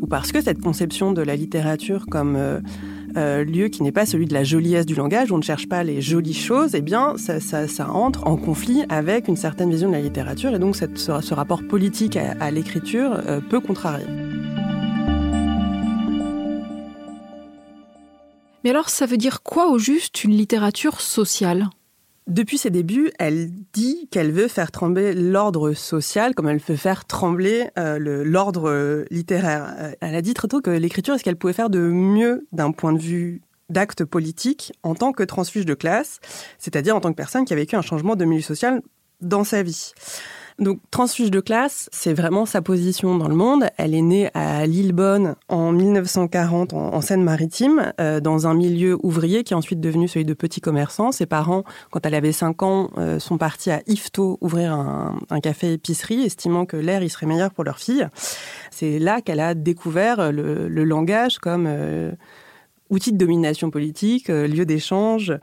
ou 0.00 0.06
parce 0.06 0.30
que 0.30 0.40
cette 0.40 0.60
conception 0.60 1.12
de 1.12 1.22
la 1.22 1.34
littérature 1.34 2.06
comme... 2.06 2.36
Euh, 2.36 2.60
euh, 3.16 3.44
lieu 3.44 3.68
qui 3.68 3.82
n'est 3.82 3.92
pas 3.92 4.06
celui 4.06 4.26
de 4.26 4.34
la 4.34 4.44
joliesse 4.44 4.86
du 4.86 4.94
langage, 4.94 5.30
où 5.30 5.34
on 5.34 5.38
ne 5.38 5.42
cherche 5.42 5.68
pas 5.68 5.82
les 5.82 6.00
jolies 6.00 6.34
choses, 6.34 6.74
eh 6.74 6.80
bien, 6.80 7.14
ça, 7.16 7.90
entre 7.90 8.26
en 8.26 8.36
conflit 8.36 8.84
avec 8.88 9.28
une 9.28 9.36
certaine 9.36 9.70
vision 9.70 9.88
de 9.88 9.94
la 9.94 10.00
littérature, 10.00 10.54
et 10.54 10.58
donc 10.58 10.76
ce, 10.76 11.34
rapport 11.34 11.62
politique 11.66 12.16
à, 12.16 12.50
l'écriture 12.50 13.12
euh, 13.26 13.40
peut 13.40 13.60
contrarier. 13.60 14.06
Mais 18.64 18.70
alors, 18.70 18.88
ça 18.88 19.06
veut 19.06 19.16
dire 19.16 19.42
quoi 19.42 19.70
au 19.70 19.78
juste 19.78 20.24
une 20.24 20.32
littérature 20.32 21.00
sociale? 21.00 21.68
Depuis 22.26 22.58
ses 22.58 22.70
débuts, 22.70 23.12
elle 23.18 23.50
dit 23.72 24.08
qu'elle 24.10 24.32
veut 24.32 24.48
faire 24.48 24.72
trembler 24.72 25.14
l'ordre 25.14 25.72
social 25.74 26.34
comme 26.34 26.48
elle 26.48 26.58
veut 26.58 26.76
faire 26.76 27.04
trembler 27.04 27.68
euh, 27.78 28.24
l'ordre 28.24 29.04
littéraire. 29.10 29.74
Euh, 29.78 29.92
elle 30.00 30.14
a 30.16 30.22
dit 30.22 30.34
très 30.34 30.48
tôt 30.48 30.60
que 30.60 30.70
l'écriture 30.70 31.14
est 31.14 31.18
ce 31.18 31.24
qu'elle 31.24 31.36
pouvait 31.36 31.52
faire 31.52 31.70
de 31.70 31.78
mieux 31.78 32.46
d'un 32.52 32.72
point 32.72 32.92
de 32.92 32.98
vue 32.98 33.42
d'acte 33.68 34.04
politique 34.04 34.72
en 34.82 34.94
tant 34.94 35.12
que 35.12 35.22
transfuge 35.22 35.66
de 35.66 35.74
classe, 35.74 36.20
c'est-à-dire 36.58 36.96
en 36.96 37.00
tant 37.00 37.10
que 37.10 37.16
personne 37.16 37.44
qui 37.44 37.52
a 37.52 37.56
vécu 37.56 37.76
un 37.76 37.82
changement 37.82 38.16
de 38.16 38.24
milieu 38.24 38.42
social 38.42 38.82
dans 39.20 39.44
sa 39.44 39.62
vie? 39.62 39.92
Donc 40.58 40.80
transfuge 40.90 41.30
de 41.30 41.40
classe, 41.40 41.90
c'est 41.92 42.14
vraiment 42.14 42.46
sa 42.46 42.62
position 42.62 43.18
dans 43.18 43.28
le 43.28 43.34
monde. 43.34 43.68
Elle 43.76 43.94
est 43.94 44.00
née 44.00 44.30
à 44.32 44.64
Lillebonne 44.66 45.36
en 45.48 45.70
1940 45.70 46.72
en, 46.72 47.00
Seine-Maritime, 47.02 47.92
euh, 48.00 48.20
dans 48.20 48.46
un 48.46 48.54
milieu 48.54 48.96
ouvrier 49.02 49.44
qui 49.44 49.52
est 49.52 49.56
ensuite 49.56 49.80
devenu 49.80 50.08
celui 50.08 50.24
de 50.24 50.32
petits 50.32 50.62
commerçants. 50.62 51.12
Ses 51.12 51.26
parents, 51.26 51.64
quand 51.90 52.06
elle 52.06 52.14
avait 52.14 52.32
5 52.32 52.62
ans, 52.62 52.90
euh, 52.96 53.18
sont 53.18 53.36
partis 53.36 53.70
à 53.70 53.82
Yvetot 53.86 54.38
ouvrir 54.40 54.72
un, 54.72 55.40
café-épicerie, 55.42 56.24
estimant 56.24 56.64
que 56.64 56.78
l'air 56.78 57.02
y 57.02 57.10
serait 57.10 57.26
meilleur 57.26 57.52
pour 57.52 57.64
leur 57.64 57.78
fille. 57.78 58.08
C'est 58.70 58.98
là 58.98 59.20
qu'elle 59.20 59.40
a 59.40 59.52
découvert 59.54 60.32
le, 60.32 60.68
langage 60.84 61.38
comme 61.38 61.66
euh, 61.68 62.12
outil 62.88 63.12
de 63.12 63.18
domination 63.18 63.70
politique, 63.70 64.28
lieu 64.28 64.64
d'échange, 64.64 65.34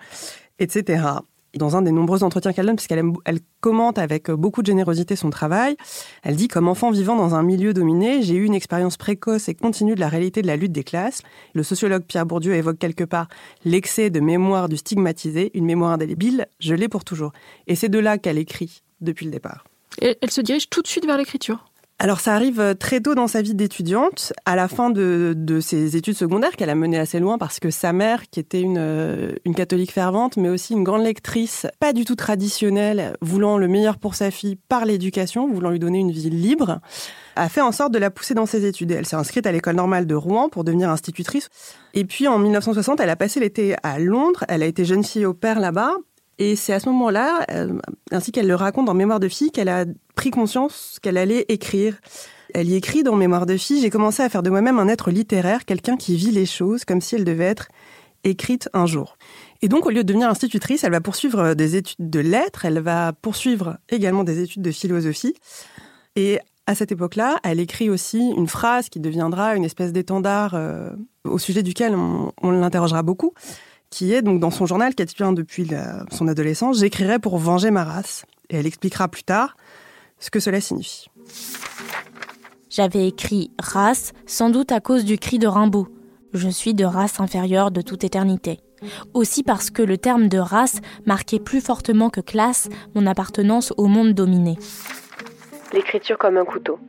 etc 0.57 1.19
dans 1.55 1.75
un 1.75 1.81
des 1.81 1.91
nombreux 1.91 2.23
entretiens 2.23 2.53
qu'elle 2.53 2.65
donne, 2.65 2.75
puisqu'elle 2.75 3.03
elle 3.25 3.39
commente 3.61 3.97
avec 3.97 4.29
beaucoup 4.31 4.61
de 4.61 4.67
générosité 4.67 5.15
son 5.15 5.29
travail, 5.29 5.75
elle 6.23 6.35
dit 6.35 6.47
Comme 6.47 6.67
enfant 6.67 6.91
vivant 6.91 7.15
dans 7.15 7.35
un 7.35 7.43
milieu 7.43 7.73
dominé, 7.73 8.21
j'ai 8.21 8.35
eu 8.35 8.45
une 8.45 8.55
expérience 8.55 8.97
précoce 8.97 9.49
et 9.49 9.55
continue 9.55 9.95
de 9.95 9.99
la 9.99 10.09
réalité 10.09 10.41
de 10.41 10.47
la 10.47 10.55
lutte 10.55 10.71
des 10.71 10.83
classes. 10.83 11.21
Le 11.53 11.63
sociologue 11.63 12.03
Pierre 12.03 12.25
Bourdieu 12.25 12.55
évoque 12.55 12.79
quelque 12.79 13.03
part 13.03 13.27
l'excès 13.65 14.09
de 14.09 14.19
mémoire 14.19 14.69
du 14.69 14.77
stigmatisé, 14.77 15.51
une 15.53 15.65
mémoire 15.65 15.91
indélébile, 15.91 16.47
je 16.59 16.73
l'ai 16.73 16.87
pour 16.87 17.03
toujours. 17.03 17.31
Et 17.67 17.75
c'est 17.75 17.89
de 17.89 17.99
là 17.99 18.17
qu'elle 18.17 18.37
écrit 18.37 18.81
depuis 19.01 19.25
le 19.25 19.31
départ. 19.31 19.65
Et 20.01 20.17
elle 20.21 20.31
se 20.31 20.41
dirige 20.41 20.69
tout 20.69 20.81
de 20.81 20.87
suite 20.87 21.05
vers 21.05 21.17
l'écriture? 21.17 21.65
Alors 22.03 22.19
ça 22.19 22.35
arrive 22.35 22.59
euh, 22.59 22.73
très 22.73 22.99
tôt 22.99 23.15
dans 23.15 23.29
sa 23.29 23.41
vie 23.41 23.55
d'étudiante, 23.55 24.33
à 24.45 24.57
la 24.57 24.67
fin 24.67 24.89
de, 24.89 25.33
ses 25.61 25.95
études 25.95 26.17
secondaires 26.17 26.51
qu'elle 26.57 26.69
a 26.69 26.75
menées 26.75 26.99
assez 26.99 27.17
loin 27.17 27.37
parce 27.37 27.61
que 27.61 27.71
sa 27.71 27.93
mère, 27.93 28.23
qui 28.29 28.41
était 28.41 28.59
une, 28.59 28.77
euh, 28.77 29.31
une 29.45 29.55
catholique 29.55 29.93
fervente, 29.93 30.35
mais 30.35 30.49
aussi 30.49 30.73
une 30.73 30.83
grande 30.83 31.03
lectrice, 31.03 31.65
pas 31.79 31.93
du 31.93 32.03
tout 32.03 32.17
traditionnelle, 32.17 33.15
voulant 33.21 33.57
le 33.57 33.69
meilleur 33.69 33.99
pour 33.99 34.15
sa 34.15 34.31
fille 34.31 34.57
par 34.67 34.83
l'éducation, 34.83 35.47
voulant 35.47 35.69
lui 35.69 35.79
donner 35.79 35.99
une 35.99 36.11
vie 36.11 36.29
libre, 36.29 36.81
a 37.37 37.47
fait 37.47 37.61
en 37.61 37.71
sorte 37.71 37.93
de 37.93 37.99
la 37.99 38.11
pousser 38.11 38.33
dans 38.33 38.45
ses 38.45 38.65
études. 38.65 38.91
Elle 38.91 39.05
s'est 39.05 39.15
inscrite 39.15 39.47
à 39.47 39.53
l'école 39.53 39.77
normale 39.77 40.05
de 40.05 40.15
Rouen 40.15 40.49
pour 40.49 40.65
devenir 40.65 40.89
institutrice. 40.89 41.47
Et 41.93 42.03
puis 42.03 42.27
en 42.27 42.37
1960, 42.37 42.99
elle 42.99 43.11
a 43.11 43.15
passé 43.15 43.39
l'été 43.39 43.75
à 43.81 43.97
Londres. 43.97 44.43
Elle 44.49 44.61
a 44.63 44.65
été 44.65 44.83
jeune 44.83 45.05
fille 45.05 45.25
au 45.25 45.33
père 45.33 45.61
là-bas. 45.61 45.93
Et 46.39 46.55
c'est 46.55 46.73
à 46.73 46.79
ce 46.79 46.89
moment-là, 46.89 47.45
euh, 47.51 47.77
ainsi 48.11 48.31
qu'elle 48.31 48.47
le 48.47 48.55
raconte 48.55 48.85
dans 48.85 48.93
Mémoire 48.93 49.19
de 49.19 49.27
fille, 49.27 49.51
qu'elle 49.51 49.69
a 49.69 49.85
pris 50.15 50.31
conscience 50.31 50.99
qu'elle 51.01 51.17
allait 51.17 51.45
écrire. 51.47 51.99
Elle 52.53 52.69
y 52.69 52.75
écrit 52.75 53.03
dans 53.03 53.15
Mémoire 53.15 53.45
de 53.45 53.57
fille, 53.57 53.81
j'ai 53.81 53.89
commencé 53.89 54.21
à 54.23 54.29
faire 54.29 54.43
de 54.43 54.49
moi-même 54.49 54.79
un 54.79 54.87
être 54.87 55.11
littéraire, 55.11 55.65
quelqu'un 55.65 55.97
qui 55.97 56.15
vit 56.15 56.31
les 56.31 56.45
choses 56.45 56.85
comme 56.85 57.01
si 57.01 57.15
elles 57.15 57.25
devaient 57.25 57.45
être 57.45 57.67
écrites 58.23 58.69
un 58.73 58.85
jour. 58.85 59.17
Et 59.61 59.67
donc, 59.67 59.85
au 59.85 59.89
lieu 59.89 60.03
de 60.03 60.07
devenir 60.07 60.29
institutrice, 60.29 60.83
elle 60.83 60.91
va 60.91 61.01
poursuivre 61.01 61.53
des 61.55 61.75
études 61.75 62.09
de 62.09 62.19
lettres, 62.19 62.65
elle 62.65 62.79
va 62.79 63.13
poursuivre 63.13 63.77
également 63.89 64.23
des 64.23 64.41
études 64.41 64.61
de 64.61 64.71
philosophie. 64.71 65.35
Et 66.15 66.39
à 66.65 66.75
cette 66.75 66.91
époque-là, 66.91 67.39
elle 67.43 67.59
écrit 67.59 67.89
aussi 67.89 68.19
une 68.37 68.47
phrase 68.47 68.89
qui 68.89 68.99
deviendra 68.99 69.55
une 69.55 69.65
espèce 69.65 69.91
d'étendard 69.91 70.53
euh, 70.53 70.91
au 71.25 71.37
sujet 71.37 71.63
duquel 71.63 71.95
on, 71.95 72.31
on 72.41 72.51
l'interrogera 72.51 73.03
beaucoup 73.03 73.33
qui 73.93 74.11
est 74.11 74.23
donc 74.23 74.39
dans 74.39 74.49
son 74.49 74.65
journal 74.65 74.95
qu'elle 74.95 75.13
tient 75.13 75.33
depuis 75.33 75.67
son 76.09 76.27
adolescence, 76.27 76.79
j'écrirai 76.79 77.19
pour 77.19 77.37
venger 77.37 77.69
ma 77.69 77.83
race. 77.83 78.25
Et 78.49 78.55
elle 78.55 78.65
expliquera 78.65 79.07
plus 79.07 79.23
tard 79.23 79.55
ce 80.17 80.31
que 80.31 80.39
cela 80.39 80.59
signifie. 80.59 81.09
J'avais 82.71 83.07
écrit 83.07 83.51
race 83.61 84.13
sans 84.25 84.49
doute 84.49 84.71
à 84.71 84.79
cause 84.79 85.05
du 85.05 85.19
cri 85.19 85.37
de 85.37 85.45
Rimbaud. 85.45 85.87
Je 86.33 86.49
suis 86.49 86.73
de 86.73 86.83
race 86.83 87.19
inférieure 87.19 87.69
de 87.69 87.81
toute 87.81 88.03
éternité. 88.03 88.61
Aussi 89.13 89.43
parce 89.43 89.69
que 89.69 89.83
le 89.83 89.99
terme 89.99 90.27
de 90.27 90.39
race 90.39 90.81
marquait 91.05 91.39
plus 91.39 91.61
fortement 91.61 92.09
que 92.09 92.19
classe 92.19 92.69
mon 92.95 93.05
appartenance 93.05 93.73
au 93.77 93.85
monde 93.85 94.13
dominé. 94.13 94.57
L'écriture 95.71 96.17
comme 96.17 96.37
un 96.37 96.45
couteau. 96.45 96.79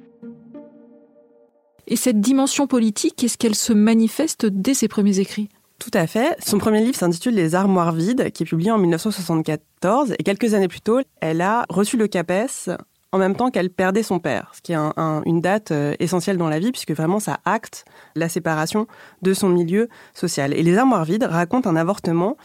Et 1.87 1.97
cette 1.97 2.21
dimension 2.23 2.67
politique, 2.67 3.23
est-ce 3.23 3.37
qu'elle 3.37 3.55
se 3.55 3.75
manifeste 3.75 4.47
dès 4.47 4.73
ses 4.73 4.89
premiers 4.89 5.19
écrits? 5.19 5.51
Tout 5.85 5.99
à 5.99 6.07
fait. 6.07 6.35
Son 6.43 6.57
premier 6.57 6.81
livre 6.81 6.97
s'intitule 6.97 7.35
Les 7.35 7.55
armoires 7.55 7.93
vides, 7.93 8.31
qui 8.33 8.45
est 8.45 8.47
publié 8.47 8.71
en 8.71 8.79
1974. 8.79 10.15
Et 10.19 10.23
quelques 10.23 10.55
années 10.55 10.69
plus 10.69 10.81
tôt, 10.81 11.01
elle 11.21 11.43
a 11.43 11.67
reçu 11.69 11.99
le 11.99 12.09
CAPES 12.09 12.71
en 13.13 13.19
même 13.19 13.37
temps 13.37 13.51
qu'elle 13.51 13.71
perdait 13.71 14.03
son 14.03 14.19
père, 14.19 14.51
ce 14.55 14.63
qui 14.63 14.73
est 14.73 14.77
une 14.77 15.41
date 15.41 15.71
euh, 15.71 15.95
essentielle 16.01 16.37
dans 16.37 16.49
la 16.49 16.59
vie, 16.59 16.73
puisque 16.73 16.91
vraiment 16.91 17.21
ça 17.21 17.39
acte 17.45 17.85
la 18.17 18.29
séparation 18.29 18.89
de 19.23 19.35
son 19.35 19.51
milieu 19.51 19.89
social. 20.15 20.53
Et 20.55 20.63
Les 20.63 20.79
armoires 20.79 21.05
vides 21.05 21.23
racontent 21.23 21.69
un 21.71 21.77
avortement 21.77 22.37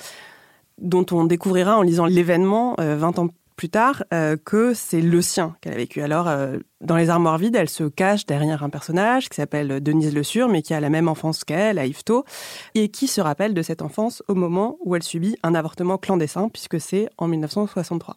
dont 0.78 1.06
on 1.12 1.24
découvrira 1.24 1.78
en 1.78 1.82
lisant 1.82 2.06
l'événement 2.06 2.76
20 2.78 2.84
euh, 2.84 3.22
ans 3.22 3.30
plus 3.60 3.68
tard 3.68 4.06
euh, 4.14 4.38
que 4.38 4.74
c'est 4.74 5.02
le 5.02 5.22
sien 5.22 5.58
qu'elle 5.60 5.74
a 5.74 5.76
vécu. 5.76 6.02
Alors, 6.02 6.30
euh, 6.30 6.60
dans 6.80 6.96
les 6.96 7.10
armoires 7.10 7.38
vides, 7.38 7.58
elle 7.58 7.68
se 7.68 7.84
cache 7.84 8.26
derrière 8.26 8.64
un 8.64 8.70
personnage 8.70 9.28
qui 9.28 9.36
s'appelle 9.36 9.84
Denise 9.84 10.16
Le 10.16 10.24
Sur, 10.24 10.48
mais 10.48 10.62
qui 10.62 10.74
a 10.74 10.80
la 10.80 10.90
même 10.90 11.10
enfance 11.10 11.44
qu'elle, 11.44 11.78
à 11.78 11.86
Yvetot, 11.86 12.24
et 12.74 12.88
qui 12.88 13.08
se 13.08 13.20
rappelle 13.20 13.54
de 13.54 13.62
cette 13.62 13.82
enfance 13.82 14.24
au 14.30 14.34
moment 14.34 14.78
où 14.86 14.96
elle 14.96 15.04
subit 15.04 15.36
un 15.44 15.56
avortement 15.56 15.98
clandestin, 15.98 16.48
puisque 16.48 16.80
c'est 16.80 17.10
en 17.18 17.28
1963. 17.28 18.16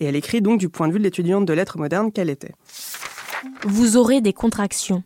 Et 0.00 0.04
elle 0.04 0.14
écrit 0.14 0.42
donc 0.42 0.60
du 0.60 0.68
point 0.68 0.88
de 0.88 0.92
vue 0.92 0.98
de 0.98 1.04
l'étudiante 1.04 1.46
de 1.46 1.54
lettres 1.54 1.78
modernes 1.78 2.12
qu'elle 2.12 2.28
était. 2.28 2.52
Vous 3.64 3.96
aurez 3.96 4.20
des 4.20 4.34
contractions. 4.34 5.04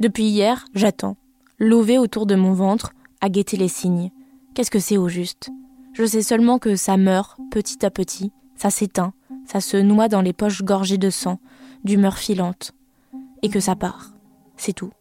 Depuis 0.00 0.24
hier, 0.24 0.64
j'attends, 0.74 1.16
lové 1.60 1.98
autour 1.98 2.26
de 2.26 2.34
mon 2.34 2.52
ventre, 2.52 2.94
à 3.20 3.28
guetter 3.28 3.56
les 3.56 3.68
signes. 3.68 4.10
Qu'est-ce 4.56 4.72
que 4.72 4.80
c'est 4.80 4.96
au 4.96 5.06
juste? 5.06 5.50
Je 5.92 6.04
sais 6.04 6.22
seulement 6.22 6.58
que 6.58 6.74
ça 6.74 6.96
meurt 6.96 7.38
petit 7.52 7.86
à 7.86 7.90
petit, 7.90 8.32
ça 8.56 8.70
s'éteint, 8.70 9.12
ça 9.50 9.60
se 9.60 9.76
noie 9.76 10.06
dans 10.06 10.20
les 10.20 10.32
poches 10.32 10.62
gorgées 10.62 10.98
de 10.98 11.10
sang, 11.10 11.40
d'humeur 11.82 12.18
filante, 12.18 12.70
et 13.42 13.48
que 13.48 13.58
ça 13.58 13.74
part. 13.74 14.12
C'est 14.56 14.74
tout. 14.74 14.92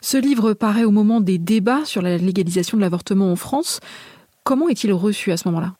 Ce 0.00 0.16
livre 0.16 0.52
paraît 0.52 0.84
au 0.84 0.92
moment 0.92 1.20
des 1.20 1.38
débats 1.38 1.84
sur 1.84 2.00
la 2.00 2.16
légalisation 2.16 2.76
de 2.76 2.82
l'avortement 2.82 3.32
en 3.32 3.36
France. 3.36 3.80
Comment 4.44 4.68
est-il 4.68 4.92
reçu 4.92 5.32
à 5.32 5.36
ce 5.36 5.48
moment-là? 5.48 5.74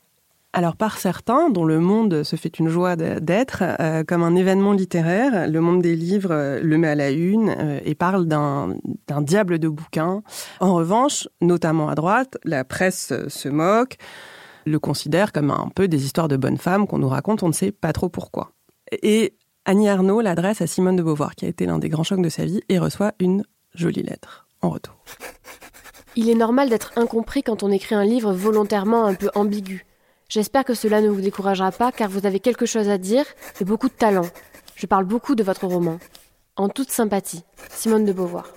Alors 0.53 0.75
par 0.75 0.99
certains, 0.99 1.51
dont 1.51 1.65
le 1.65 1.79
monde 1.79 2.25
se 2.25 2.35
fait 2.35 2.59
une 2.59 2.69
joie 2.69 2.97
d'être, 2.97 3.63
euh, 3.63 4.03
comme 4.03 4.25
un 4.25 4.35
événement 4.35 4.73
littéraire, 4.73 5.47
le 5.49 5.61
monde 5.61 5.83
des 5.83 5.95
livres 5.95 6.33
euh, 6.33 6.61
le 6.61 6.79
met 6.79 6.89
à 6.89 6.95
la 6.97 7.11
une 7.11 7.51
euh, 7.51 7.81
et 7.85 7.95
parle 7.95 8.27
d'un 8.27 8.75
diable 9.21 9.61
de 9.61 9.69
bouquin. 9.69 10.23
En 10.59 10.75
revanche, 10.75 11.29
notamment 11.41 11.89
à 11.89 11.95
droite, 11.95 12.39
la 12.45 12.65
presse 12.65 13.13
se 13.29 13.49
moque, 13.49 13.99
le 14.69 14.79
considère 14.79 15.33
comme 15.33 15.51
un 15.51 15.71
peu 15.75 15.89
des 15.89 16.05
histoires 16.05 16.29
de 16.29 16.37
bonnes 16.37 16.59
femmes 16.59 16.87
qu'on 16.87 16.99
nous 16.99 17.09
raconte, 17.09 17.43
on 17.43 17.49
ne 17.49 17.53
sait 17.53 17.73
pas 17.73 17.93
trop 17.93 18.09
pourquoi. 18.09 18.53
Et 19.03 19.35
Annie 19.65 19.89
Arnaud 19.89 20.21
l'adresse 20.21 20.63
à 20.63 20.67
Simone 20.67 20.97
de 20.97 21.03
Beauvoir, 21.03 21.35
qui 21.35 21.45
a 21.45 21.49
été 21.49 21.67
l'un 21.67 21.79
des 21.79 21.89
grands 21.89 22.05
chocs 22.05 22.23
de 22.23 22.29
sa 22.29 22.45
vie, 22.45 22.63
et 22.69 22.79
reçoit 22.79 23.13
une 23.21 23.45
jolie 23.75 24.03
lettre 24.03 24.47
en 24.63 24.71
retour. 24.71 24.97
Il 26.17 26.29
est 26.29 26.35
normal 26.35 26.69
d'être 26.69 26.93
incompris 26.97 27.43
quand 27.43 27.63
on 27.63 27.71
écrit 27.71 27.95
un 27.95 28.05
livre 28.05 28.33
volontairement 28.33 29.05
un 29.05 29.15
peu 29.15 29.31
ambigu. 29.35 29.87
J'espère 30.29 30.65
que 30.65 30.75
cela 30.75 31.01
ne 31.01 31.09
vous 31.09 31.21
découragera 31.21 31.71
pas 31.71 31.93
car 31.93 32.11
vous 32.11 32.27
avez 32.27 32.41
quelque 32.41 32.67
chose 32.67 32.89
à 32.89 32.99
dire 32.99 33.25
et 33.61 33.65
beaucoup 33.65 33.89
de 33.89 33.95
talent. 33.95 34.27
Je 34.75 34.87
parle 34.87 35.05
beaucoup 35.05 35.35
de 35.35 35.43
votre 35.43 35.67
roman. 35.67 35.99
En 36.57 36.69
toute 36.69 36.91
sympathie, 36.91 37.45
Simone 37.71 38.05
de 38.05 38.13
Beauvoir. 38.13 38.53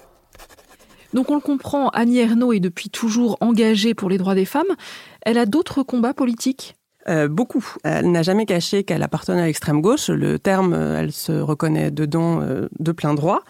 Donc 1.13 1.29
on 1.29 1.35
le 1.35 1.41
comprend, 1.41 1.89
Annie 1.89 2.19
Ernaux 2.19 2.53
est 2.53 2.59
depuis 2.59 2.89
toujours 2.89 3.37
engagée 3.41 3.93
pour 3.93 4.09
les 4.09 4.17
droits 4.17 4.35
des 4.35 4.45
femmes. 4.45 4.75
Elle 5.21 5.37
a 5.37 5.45
d'autres 5.45 5.83
combats 5.83 6.13
politiques? 6.13 6.75
Euh, 7.09 7.27
beaucoup. 7.27 7.65
Elle 7.83 8.11
n'a 8.11 8.21
jamais 8.21 8.45
caché 8.45 8.83
qu'elle 8.83 9.01
appartenait 9.01 9.41
à 9.41 9.45
l'extrême 9.45 9.81
gauche. 9.81 10.09
Le 10.09 10.37
terme, 10.37 10.73
euh, 10.73 10.99
elle 10.99 11.11
se 11.11 11.31
reconnaît 11.31 11.89
dedans 11.89 12.41
euh, 12.41 12.67
de 12.79 12.91
plein 12.91 13.13
droit. 13.13 13.41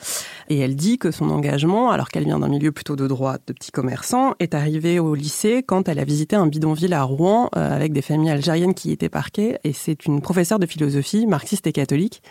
Et 0.50 0.60
elle 0.60 0.76
dit 0.76 0.98
que 0.98 1.12
son 1.12 1.30
engagement, 1.30 1.92
alors 1.92 2.10
qu'elle 2.10 2.24
vient 2.24 2.40
d'un 2.40 2.48
milieu 2.48 2.72
plutôt 2.72 2.96
de 2.96 3.08
droite, 3.08 3.42
de 3.48 3.54
petits 3.54 3.72
commerçants, 3.72 4.36
est 4.40 4.54
arrivé 4.54 5.00
au 5.00 5.16
lycée 5.16 5.64
quand 5.64 5.90
elle 5.90 6.00
a 6.00 6.06
visité 6.06 6.36
un 6.36 6.48
bidonville 6.48 6.94
à 6.94 7.04
Rouen 7.04 7.50
avec 7.54 7.94
des 7.94 8.02
familles 8.02 8.32
algériennes 8.32 8.74
qui 8.74 8.90
y 8.90 8.92
étaient 8.92 9.10
parquées. 9.10 9.58
Et 9.64 9.74
c'est 9.74 10.06
une 10.06 10.22
professeure 10.22 10.60
de 10.60 10.66
philosophie, 10.66 11.28
marxiste 11.28 11.68
et 11.68 11.72
catholique, 11.72 12.22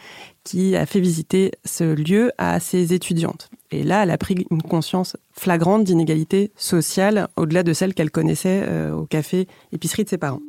qui 0.45 0.77
a 0.77 0.87
fait 0.87 1.01
visiter 1.01 1.53
ce 1.65 1.85
lieu 1.85 2.33
à 2.39 2.61
ses 2.61 2.93
étudiantes. 2.93 3.51
Et 3.71 3.83
là, 3.83 4.03
elle 4.03 4.11
a 4.11 4.19
pris 4.19 4.47
une 4.51 4.63
conscience 4.63 5.17
flagrante 5.33 5.85
d'inégalité 5.85 6.53
sociale 6.57 7.29
au-delà 7.37 7.63
de 7.63 7.73
celle 7.73 7.95
qu'elle 7.95 8.11
connaissait 8.11 8.67
au 8.91 9.05
café 9.07 9.47
épicerie 9.73 10.05
de 10.05 10.09
ses 10.09 10.19
parents 10.19 10.41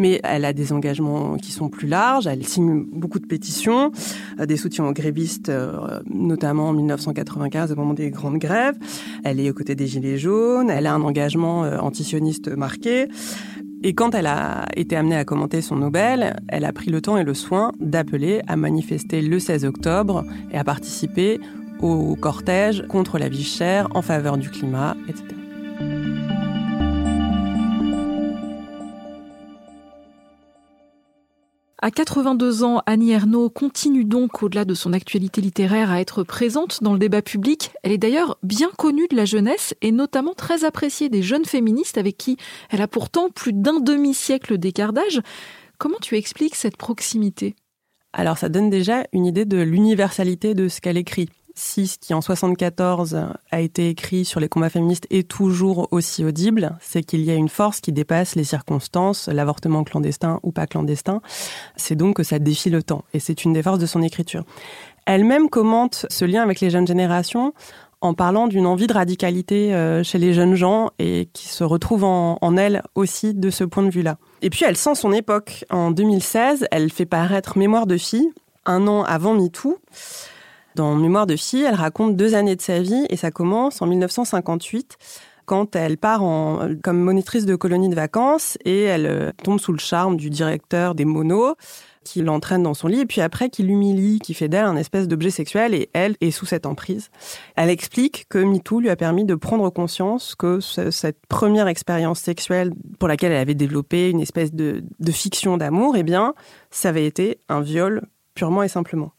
mais 0.00 0.20
elle 0.24 0.44
a 0.44 0.52
des 0.52 0.72
engagements 0.72 1.36
qui 1.36 1.52
sont 1.52 1.68
plus 1.68 1.86
larges. 1.86 2.26
Elle 2.26 2.44
signe 2.46 2.84
beaucoup 2.90 3.18
de 3.18 3.26
pétitions, 3.26 3.92
euh, 4.40 4.46
des 4.46 4.56
soutiens 4.56 4.86
aux 4.86 4.92
grévistes, 4.92 5.50
euh, 5.50 6.00
notamment 6.06 6.70
en 6.70 6.72
1995 6.72 7.70
au 7.70 7.76
moment 7.76 7.94
des 7.94 8.10
grandes 8.10 8.38
grèves. 8.38 8.76
Elle 9.24 9.38
est 9.40 9.50
aux 9.50 9.54
côtés 9.54 9.74
des 9.74 9.86
Gilets 9.86 10.18
jaunes. 10.18 10.70
Elle 10.70 10.86
a 10.86 10.94
un 10.94 11.02
engagement 11.02 11.64
euh, 11.64 11.78
antisioniste 11.78 12.48
marqué. 12.48 13.08
Et 13.82 13.94
quand 13.94 14.14
elle 14.14 14.26
a 14.26 14.66
été 14.76 14.96
amenée 14.96 15.16
à 15.16 15.24
commenter 15.24 15.62
son 15.62 15.76
Nobel, 15.76 16.36
elle 16.48 16.66
a 16.66 16.72
pris 16.72 16.90
le 16.90 17.00
temps 17.00 17.16
et 17.16 17.24
le 17.24 17.32
soin 17.32 17.72
d'appeler 17.80 18.42
à 18.46 18.56
manifester 18.56 19.22
le 19.22 19.38
16 19.38 19.64
octobre 19.64 20.24
et 20.50 20.58
à 20.58 20.64
participer 20.64 21.40
au 21.82 22.16
cortège 22.16 22.84
contre 22.88 23.18
la 23.18 23.28
vie 23.28 23.44
chère, 23.44 23.88
en 23.94 24.02
faveur 24.02 24.38
du 24.38 24.50
climat, 24.50 24.96
etc. 25.08 25.40
À 31.82 31.90
82 31.90 32.62
ans, 32.62 32.82
Annie 32.84 33.12
Ernaux 33.12 33.48
continue 33.48 34.04
donc, 34.04 34.42
au-delà 34.42 34.66
de 34.66 34.74
son 34.74 34.92
actualité 34.92 35.40
littéraire, 35.40 35.90
à 35.90 35.98
être 35.98 36.22
présente 36.24 36.82
dans 36.82 36.92
le 36.92 36.98
débat 36.98 37.22
public. 37.22 37.70
Elle 37.82 37.92
est 37.92 37.98
d'ailleurs 37.98 38.36
bien 38.42 38.68
connue 38.76 39.08
de 39.08 39.16
la 39.16 39.24
jeunesse 39.24 39.74
et 39.80 39.90
notamment 39.90 40.34
très 40.34 40.64
appréciée 40.64 41.08
des 41.08 41.22
jeunes 41.22 41.46
féministes 41.46 41.96
avec 41.96 42.18
qui 42.18 42.36
elle 42.68 42.82
a 42.82 42.86
pourtant 42.86 43.30
plus 43.30 43.54
d'un 43.54 43.80
demi-siècle 43.80 44.58
d'écart 44.58 44.92
d'âge. 44.92 45.22
Comment 45.78 45.96
tu 46.02 46.18
expliques 46.18 46.54
cette 46.54 46.76
proximité? 46.76 47.56
Alors 48.12 48.36
ça 48.36 48.50
donne 48.50 48.68
déjà 48.68 49.04
une 49.14 49.24
idée 49.24 49.46
de 49.46 49.62
l'universalité 49.62 50.52
de 50.52 50.68
ce 50.68 50.82
qu'elle 50.82 50.98
écrit 50.98 51.30
si 51.60 51.86
ce 51.86 51.98
qui 51.98 52.14
en 52.14 52.22
74 52.22 53.20
a 53.50 53.60
été 53.60 53.90
écrit 53.90 54.24
sur 54.24 54.40
les 54.40 54.48
combats 54.48 54.70
féministes 54.70 55.06
est 55.10 55.28
toujours 55.28 55.88
aussi 55.90 56.24
audible, 56.24 56.76
c'est 56.80 57.02
qu'il 57.02 57.20
y 57.20 57.30
a 57.30 57.34
une 57.34 57.50
force 57.50 57.80
qui 57.80 57.92
dépasse 57.92 58.34
les 58.34 58.44
circonstances, 58.44 59.28
l'avortement 59.28 59.84
clandestin 59.84 60.40
ou 60.42 60.52
pas 60.52 60.66
clandestin. 60.66 61.20
C'est 61.76 61.96
donc 61.96 62.16
que 62.16 62.22
ça 62.22 62.38
défie 62.38 62.70
le 62.70 62.82
temps 62.82 63.04
et 63.12 63.20
c'est 63.20 63.44
une 63.44 63.52
des 63.52 63.62
forces 63.62 63.78
de 63.78 63.84
son 63.84 64.00
écriture. 64.00 64.44
Elle-même 65.04 65.50
commente 65.50 66.06
ce 66.08 66.24
lien 66.24 66.42
avec 66.42 66.60
les 66.60 66.70
jeunes 66.70 66.86
générations 66.86 67.52
en 68.00 68.14
parlant 68.14 68.48
d'une 68.48 68.64
envie 68.64 68.86
de 68.86 68.94
radicalité 68.94 69.74
euh, 69.74 70.02
chez 70.02 70.16
les 70.16 70.32
jeunes 70.32 70.54
gens 70.54 70.90
et 70.98 71.28
qui 71.34 71.46
se 71.48 71.62
retrouve 71.62 72.04
en, 72.04 72.38
en 72.40 72.56
elle 72.56 72.82
aussi 72.94 73.34
de 73.34 73.50
ce 73.50 73.64
point 73.64 73.82
de 73.82 73.90
vue-là. 73.90 74.16
Et 74.40 74.48
puis 74.48 74.64
elle 74.66 74.78
sent 74.78 74.94
son 74.94 75.12
époque. 75.12 75.66
En 75.68 75.90
2016, 75.90 76.68
elle 76.70 76.90
fait 76.90 77.04
paraître 77.04 77.58
Mémoire 77.58 77.86
de 77.86 77.98
fille, 77.98 78.30
un 78.64 78.86
an 78.88 79.02
avant 79.02 79.34
MeToo. 79.34 79.76
Dans 80.80 80.94
Mémoire 80.94 81.26
de 81.26 81.36
fille, 81.36 81.62
elle 81.62 81.74
raconte 81.74 82.16
deux 82.16 82.34
années 82.34 82.56
de 82.56 82.62
sa 82.62 82.80
vie 82.80 83.04
et 83.10 83.18
ça 83.18 83.30
commence 83.30 83.82
en 83.82 83.86
1958 83.86 84.96
quand 85.44 85.76
elle 85.76 85.98
part 85.98 86.22
en, 86.22 86.70
comme 86.82 86.98
monitrice 86.98 87.44
de 87.44 87.54
colonie 87.54 87.90
de 87.90 87.94
vacances 87.94 88.56
et 88.64 88.84
elle 88.84 89.04
euh, 89.04 89.30
tombe 89.44 89.60
sous 89.60 89.74
le 89.74 89.78
charme 89.78 90.16
du 90.16 90.30
directeur 90.30 90.94
des 90.94 91.04
monos 91.04 91.54
qui 92.02 92.22
l'entraîne 92.22 92.62
dans 92.62 92.72
son 92.72 92.88
lit 92.88 93.00
et 93.00 93.04
puis 93.04 93.20
après 93.20 93.50
qui 93.50 93.62
l'humilie, 93.62 94.20
qui 94.20 94.32
fait 94.32 94.48
d'elle 94.48 94.64
un 94.64 94.76
espèce 94.76 95.06
d'objet 95.06 95.28
sexuel 95.28 95.74
et 95.74 95.90
elle 95.92 96.16
est 96.22 96.30
sous 96.30 96.46
cette 96.46 96.64
emprise. 96.64 97.10
Elle 97.56 97.68
explique 97.68 98.24
que 98.30 98.38
MeToo 98.38 98.80
lui 98.80 98.88
a 98.88 98.96
permis 98.96 99.26
de 99.26 99.34
prendre 99.34 99.68
conscience 99.68 100.34
que 100.34 100.60
cette 100.60 101.26
première 101.28 101.68
expérience 101.68 102.20
sexuelle 102.20 102.72
pour 102.98 103.06
laquelle 103.06 103.32
elle 103.32 103.42
avait 103.42 103.52
développé 103.52 104.08
une 104.08 104.22
espèce 104.22 104.54
de, 104.54 104.82
de 104.98 105.12
fiction 105.12 105.58
d'amour, 105.58 105.94
eh 105.98 106.04
bien, 106.04 106.32
ça 106.70 106.88
avait 106.88 107.04
été 107.04 107.38
un 107.50 107.60
viol 107.60 108.06
purement 108.34 108.62
et 108.62 108.68
simplement. 108.68 109.12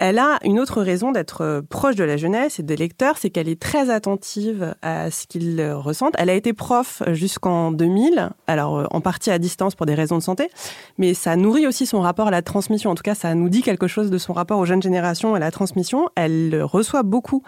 Elle 0.00 0.18
a 0.18 0.38
une 0.44 0.58
autre 0.58 0.80
raison 0.80 1.12
d'être 1.12 1.42
euh, 1.42 1.60
proche 1.60 1.94
de 1.94 2.04
la 2.04 2.16
jeunesse 2.16 2.58
et 2.58 2.62
des 2.62 2.74
lecteurs, 2.74 3.18
c'est 3.18 3.28
qu'elle 3.28 3.50
est 3.50 3.60
très 3.60 3.90
attentive 3.90 4.74
à 4.80 5.10
ce 5.10 5.26
qu'ils 5.26 5.62
ressentent. 5.72 6.14
Elle 6.16 6.30
a 6.30 6.34
été 6.34 6.54
prof 6.54 7.02
jusqu'en 7.08 7.70
2000, 7.70 8.30
alors 8.46 8.78
euh, 8.78 8.86
en 8.92 9.02
partie 9.02 9.30
à 9.30 9.38
distance 9.38 9.74
pour 9.74 9.84
des 9.84 9.94
raisons 9.94 10.16
de 10.16 10.22
santé, 10.22 10.48
mais 10.96 11.12
ça 11.12 11.36
nourrit 11.36 11.66
aussi 11.66 11.84
son 11.84 12.00
rapport 12.00 12.28
à 12.28 12.30
la 12.30 12.40
transmission. 12.40 12.90
En 12.90 12.94
tout 12.94 13.02
cas, 13.02 13.14
ça 13.14 13.34
nous 13.34 13.50
dit 13.50 13.60
quelque 13.60 13.88
chose 13.88 14.08
de 14.10 14.16
son 14.16 14.32
rapport 14.32 14.58
aux 14.58 14.64
jeunes 14.64 14.80
générations 14.80 15.34
et 15.34 15.36
à 15.36 15.40
la 15.40 15.50
transmission. 15.50 16.08
Elle 16.16 16.62
reçoit 16.62 17.02
beaucoup 17.02 17.42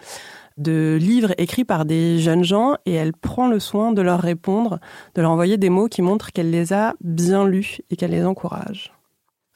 de 0.59 0.99
livres 1.01 1.33
écrits 1.39 1.65
par 1.65 1.87
des 1.87 2.19
jeunes 2.19 2.45
gens 2.45 2.75
et 2.85 2.93
elle 2.93 3.15
prend 3.15 3.49
le 3.49 3.61
soin 3.61 3.93
de 3.93 4.03
leur 4.03 4.21
répondre, 4.21 4.79
de 5.15 5.23
leur 5.23 5.31
envoyer 5.31 5.57
des 5.57 5.71
mots 5.71 5.89
qui 5.89 6.03
montrent 6.03 6.33
qu'elle 6.33 6.51
les 6.51 6.75
a 6.75 6.97
bien 7.01 7.47
lus 7.47 7.81
et 7.89 7.97
qu'elle 7.97 8.11
les 8.11 8.27
encourage. 8.27 8.92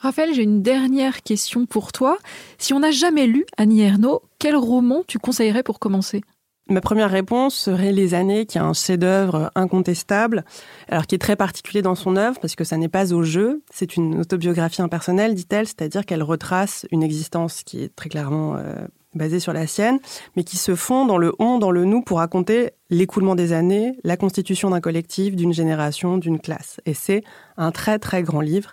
Raphaël, 0.06 0.32
j'ai 0.32 0.44
une 0.44 0.62
dernière 0.62 1.24
question 1.24 1.66
pour 1.66 1.90
toi. 1.90 2.16
Si 2.58 2.72
on 2.72 2.78
n'a 2.78 2.92
jamais 2.92 3.26
lu 3.26 3.44
Annie 3.56 3.80
Ernaux, 3.80 4.22
quel 4.38 4.54
roman 4.54 5.02
tu 5.08 5.18
conseillerais 5.18 5.64
pour 5.64 5.80
commencer? 5.80 6.22
Ma 6.68 6.80
première 6.80 7.10
réponse 7.10 7.56
serait 7.56 7.90
Les 7.90 8.14
années, 8.14 8.46
qui 8.46 8.56
est 8.56 8.60
un 8.60 8.72
chef-d'œuvre 8.72 9.50
incontestable, 9.56 10.44
alors 10.86 11.08
qui 11.08 11.16
est 11.16 11.18
très 11.18 11.34
particulier 11.34 11.82
dans 11.82 11.96
son 11.96 12.14
œuvre 12.14 12.38
parce 12.38 12.54
que 12.54 12.62
ça 12.62 12.76
n'est 12.76 12.86
pas 12.86 13.12
au 13.12 13.24
jeu, 13.24 13.64
c'est 13.72 13.96
une 13.96 14.20
autobiographie 14.20 14.80
impersonnelle, 14.80 15.34
dit-elle, 15.34 15.66
c'est-à-dire 15.66 16.06
qu'elle 16.06 16.22
retrace 16.22 16.86
une 16.92 17.02
existence 17.02 17.64
qui 17.64 17.82
est 17.82 17.96
très 17.96 18.08
clairement 18.08 18.54
euh, 18.54 18.86
basée 19.16 19.40
sur 19.40 19.52
la 19.52 19.66
sienne, 19.66 19.98
mais 20.36 20.44
qui 20.44 20.56
se 20.56 20.76
fond 20.76 21.04
dans 21.04 21.18
le 21.18 21.34
on, 21.40 21.58
dans 21.58 21.72
le 21.72 21.84
nous 21.84 22.02
pour 22.02 22.18
raconter 22.18 22.70
l'écoulement 22.90 23.34
des 23.34 23.52
années, 23.52 23.98
la 24.04 24.16
constitution 24.16 24.70
d'un 24.70 24.80
collectif, 24.80 25.34
d'une 25.34 25.52
génération, 25.52 26.16
d'une 26.16 26.38
classe. 26.38 26.80
Et 26.86 26.94
c'est 26.94 27.24
un 27.56 27.72
très 27.72 27.98
très 27.98 28.22
grand 28.22 28.40
livre. 28.40 28.72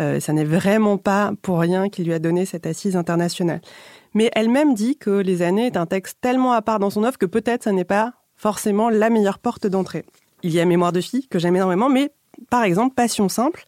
Euh, 0.00 0.18
ça 0.18 0.32
n'est 0.32 0.44
vraiment 0.44 0.96
pas 0.96 1.32
pour 1.42 1.60
rien 1.60 1.88
qu'il 1.88 2.06
lui 2.06 2.14
a 2.14 2.18
donné 2.18 2.46
cette 2.46 2.66
assise 2.66 2.96
internationale. 2.96 3.60
Mais 4.14 4.30
elle-même 4.34 4.74
dit 4.74 4.96
que 4.96 5.10
Les 5.10 5.42
années 5.42 5.66
est 5.66 5.76
un 5.76 5.86
texte 5.86 6.18
tellement 6.20 6.52
à 6.52 6.62
part 6.62 6.78
dans 6.78 6.90
son 6.90 7.04
œuvre 7.04 7.18
que 7.18 7.26
peut-être 7.26 7.64
ça 7.64 7.72
n'est 7.72 7.84
pas 7.84 8.14
forcément 8.36 8.88
la 8.88 9.10
meilleure 9.10 9.38
porte 9.38 9.66
d'entrée. 9.66 10.04
Il 10.42 10.52
y 10.52 10.60
a 10.60 10.64
Mémoire 10.64 10.92
de 10.92 11.00
fille, 11.00 11.28
que 11.28 11.38
j'aime 11.38 11.56
énormément, 11.56 11.90
mais 11.90 12.10
par 12.48 12.64
exemple 12.64 12.94
Passion 12.94 13.28
simple, 13.28 13.66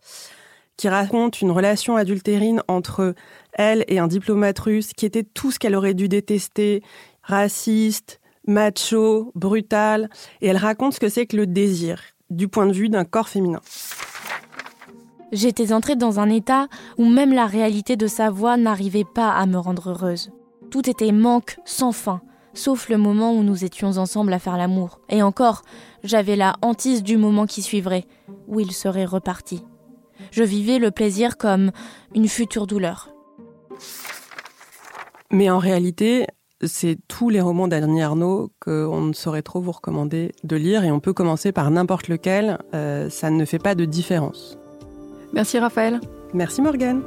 qui 0.79 0.89
raconte 0.89 1.43
une 1.43 1.51
relation 1.51 1.97
adultérine 1.97 2.63
entre 2.67 3.15
elle 3.53 3.85
et 3.89 3.99
un 3.99 4.07
diplomate 4.07 4.59
russe 4.59 4.93
qui 4.95 5.05
était 5.05 5.25
tout 5.25 5.51
ce 5.51 5.59
qu'elle 5.59 5.77
aurait 5.77 5.95
dû 5.95 6.09
détester, 6.09 6.83
raciste, 7.23 8.21
macho, 8.47 9.31
brutal, 9.35 10.09
et 10.41 10.49
elle 10.49 10.57
raconte 10.57 10.95
ce 10.95 11.01
que 11.01 11.11
c'est 11.11 11.27
que 11.27 11.37
le 11.37 11.47
désir 11.47 12.01
du 12.31 12.49
point 12.49 12.67
de 12.67 12.73
vue 12.73 12.89
d'un 12.89 13.05
corps 13.05 13.29
féminin. 13.29 13.61
J'étais 15.33 15.73
entrée 15.73 15.97
dans 15.97 16.21
un 16.21 16.29
état 16.29 16.69
où 16.99 17.07
même 17.07 17.33
la 17.33 17.47
réalité 17.47 17.97
de 17.97 18.07
sa 18.07 18.29
voix 18.29 18.59
n'arrivait 18.59 19.05
pas 19.05 19.31
à 19.31 19.47
me 19.47 19.57
rendre 19.57 19.91
heureuse. 19.91 20.31
Tout 20.71 20.89
était 20.91 21.11
manque 21.11 21.59
sans 21.65 21.93
fin, 21.93 22.21
sauf 22.53 22.91
le 22.91 22.99
moment 22.99 23.33
où 23.33 23.43
nous 23.43 23.65
étions 23.65 23.97
ensemble 23.97 24.35
à 24.35 24.39
faire 24.39 24.59
l'amour. 24.59 25.01
Et 25.09 25.23
encore, 25.23 25.63
j'avais 26.05 26.37
la 26.37 26.57
hantise 26.61 27.03
du 27.03 27.17
moment 27.17 27.47
qui 27.47 27.63
suivrait, 27.63 28.05
où 28.47 28.61
il 28.61 28.73
serait 28.73 29.07
reparti. 29.07 29.65
Je 30.33 30.43
vivais 30.43 30.79
le 30.79 30.91
plaisir 30.91 31.39
comme 31.39 31.73
une 32.15 32.29
future 32.29 32.67
douleur. 32.67 33.09
Mais 35.31 35.49
en 35.49 35.59
réalité, 35.59 36.27
c'est 36.63 36.99
tous 37.09 37.31
les 37.31 37.41
romans 37.41 37.69
d'Annie 37.69 38.03
Arnaud 38.03 38.53
qu'on 38.61 39.01
ne 39.01 39.13
saurait 39.15 39.43
trop 39.43 39.63
vous 39.63 39.73
recommander 39.73 40.33
de 40.45 40.57
lire 40.57 40.85
et 40.85 40.93
on 40.93 41.01
peut 41.01 41.15
commencer 41.15 41.53
par 41.53 41.71
n'importe 41.71 42.09
lequel, 42.09 42.59
euh, 42.75 43.09
ça 43.09 43.31
ne 43.31 43.45
fait 43.47 43.59
pas 43.59 43.75
de 43.75 43.87
différence. 43.87 44.59
Merci 45.33 45.59
Raphaël. 45.59 46.01
Merci 46.35 46.63
Morgane. 46.63 47.03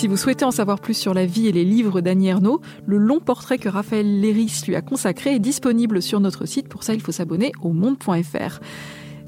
Si 0.00 0.06
vous 0.06 0.16
souhaitez 0.16 0.46
en 0.46 0.50
savoir 0.50 0.80
plus 0.80 0.94
sur 0.94 1.12
la 1.12 1.26
vie 1.26 1.46
et 1.46 1.52
les 1.52 1.66
livres 1.66 2.00
d'Annie 2.00 2.28
Ernaux, 2.28 2.62
le 2.86 2.96
long 2.96 3.20
portrait 3.20 3.58
que 3.58 3.68
Raphaël 3.68 4.20
Léris 4.20 4.62
lui 4.66 4.74
a 4.74 4.80
consacré 4.80 5.34
est 5.34 5.38
disponible 5.38 6.00
sur 6.00 6.20
notre 6.20 6.46
site. 6.46 6.68
Pour 6.68 6.84
ça, 6.84 6.94
il 6.94 7.02
faut 7.02 7.12
s'abonner 7.12 7.52
au 7.60 7.74
monde.fr. 7.74 8.60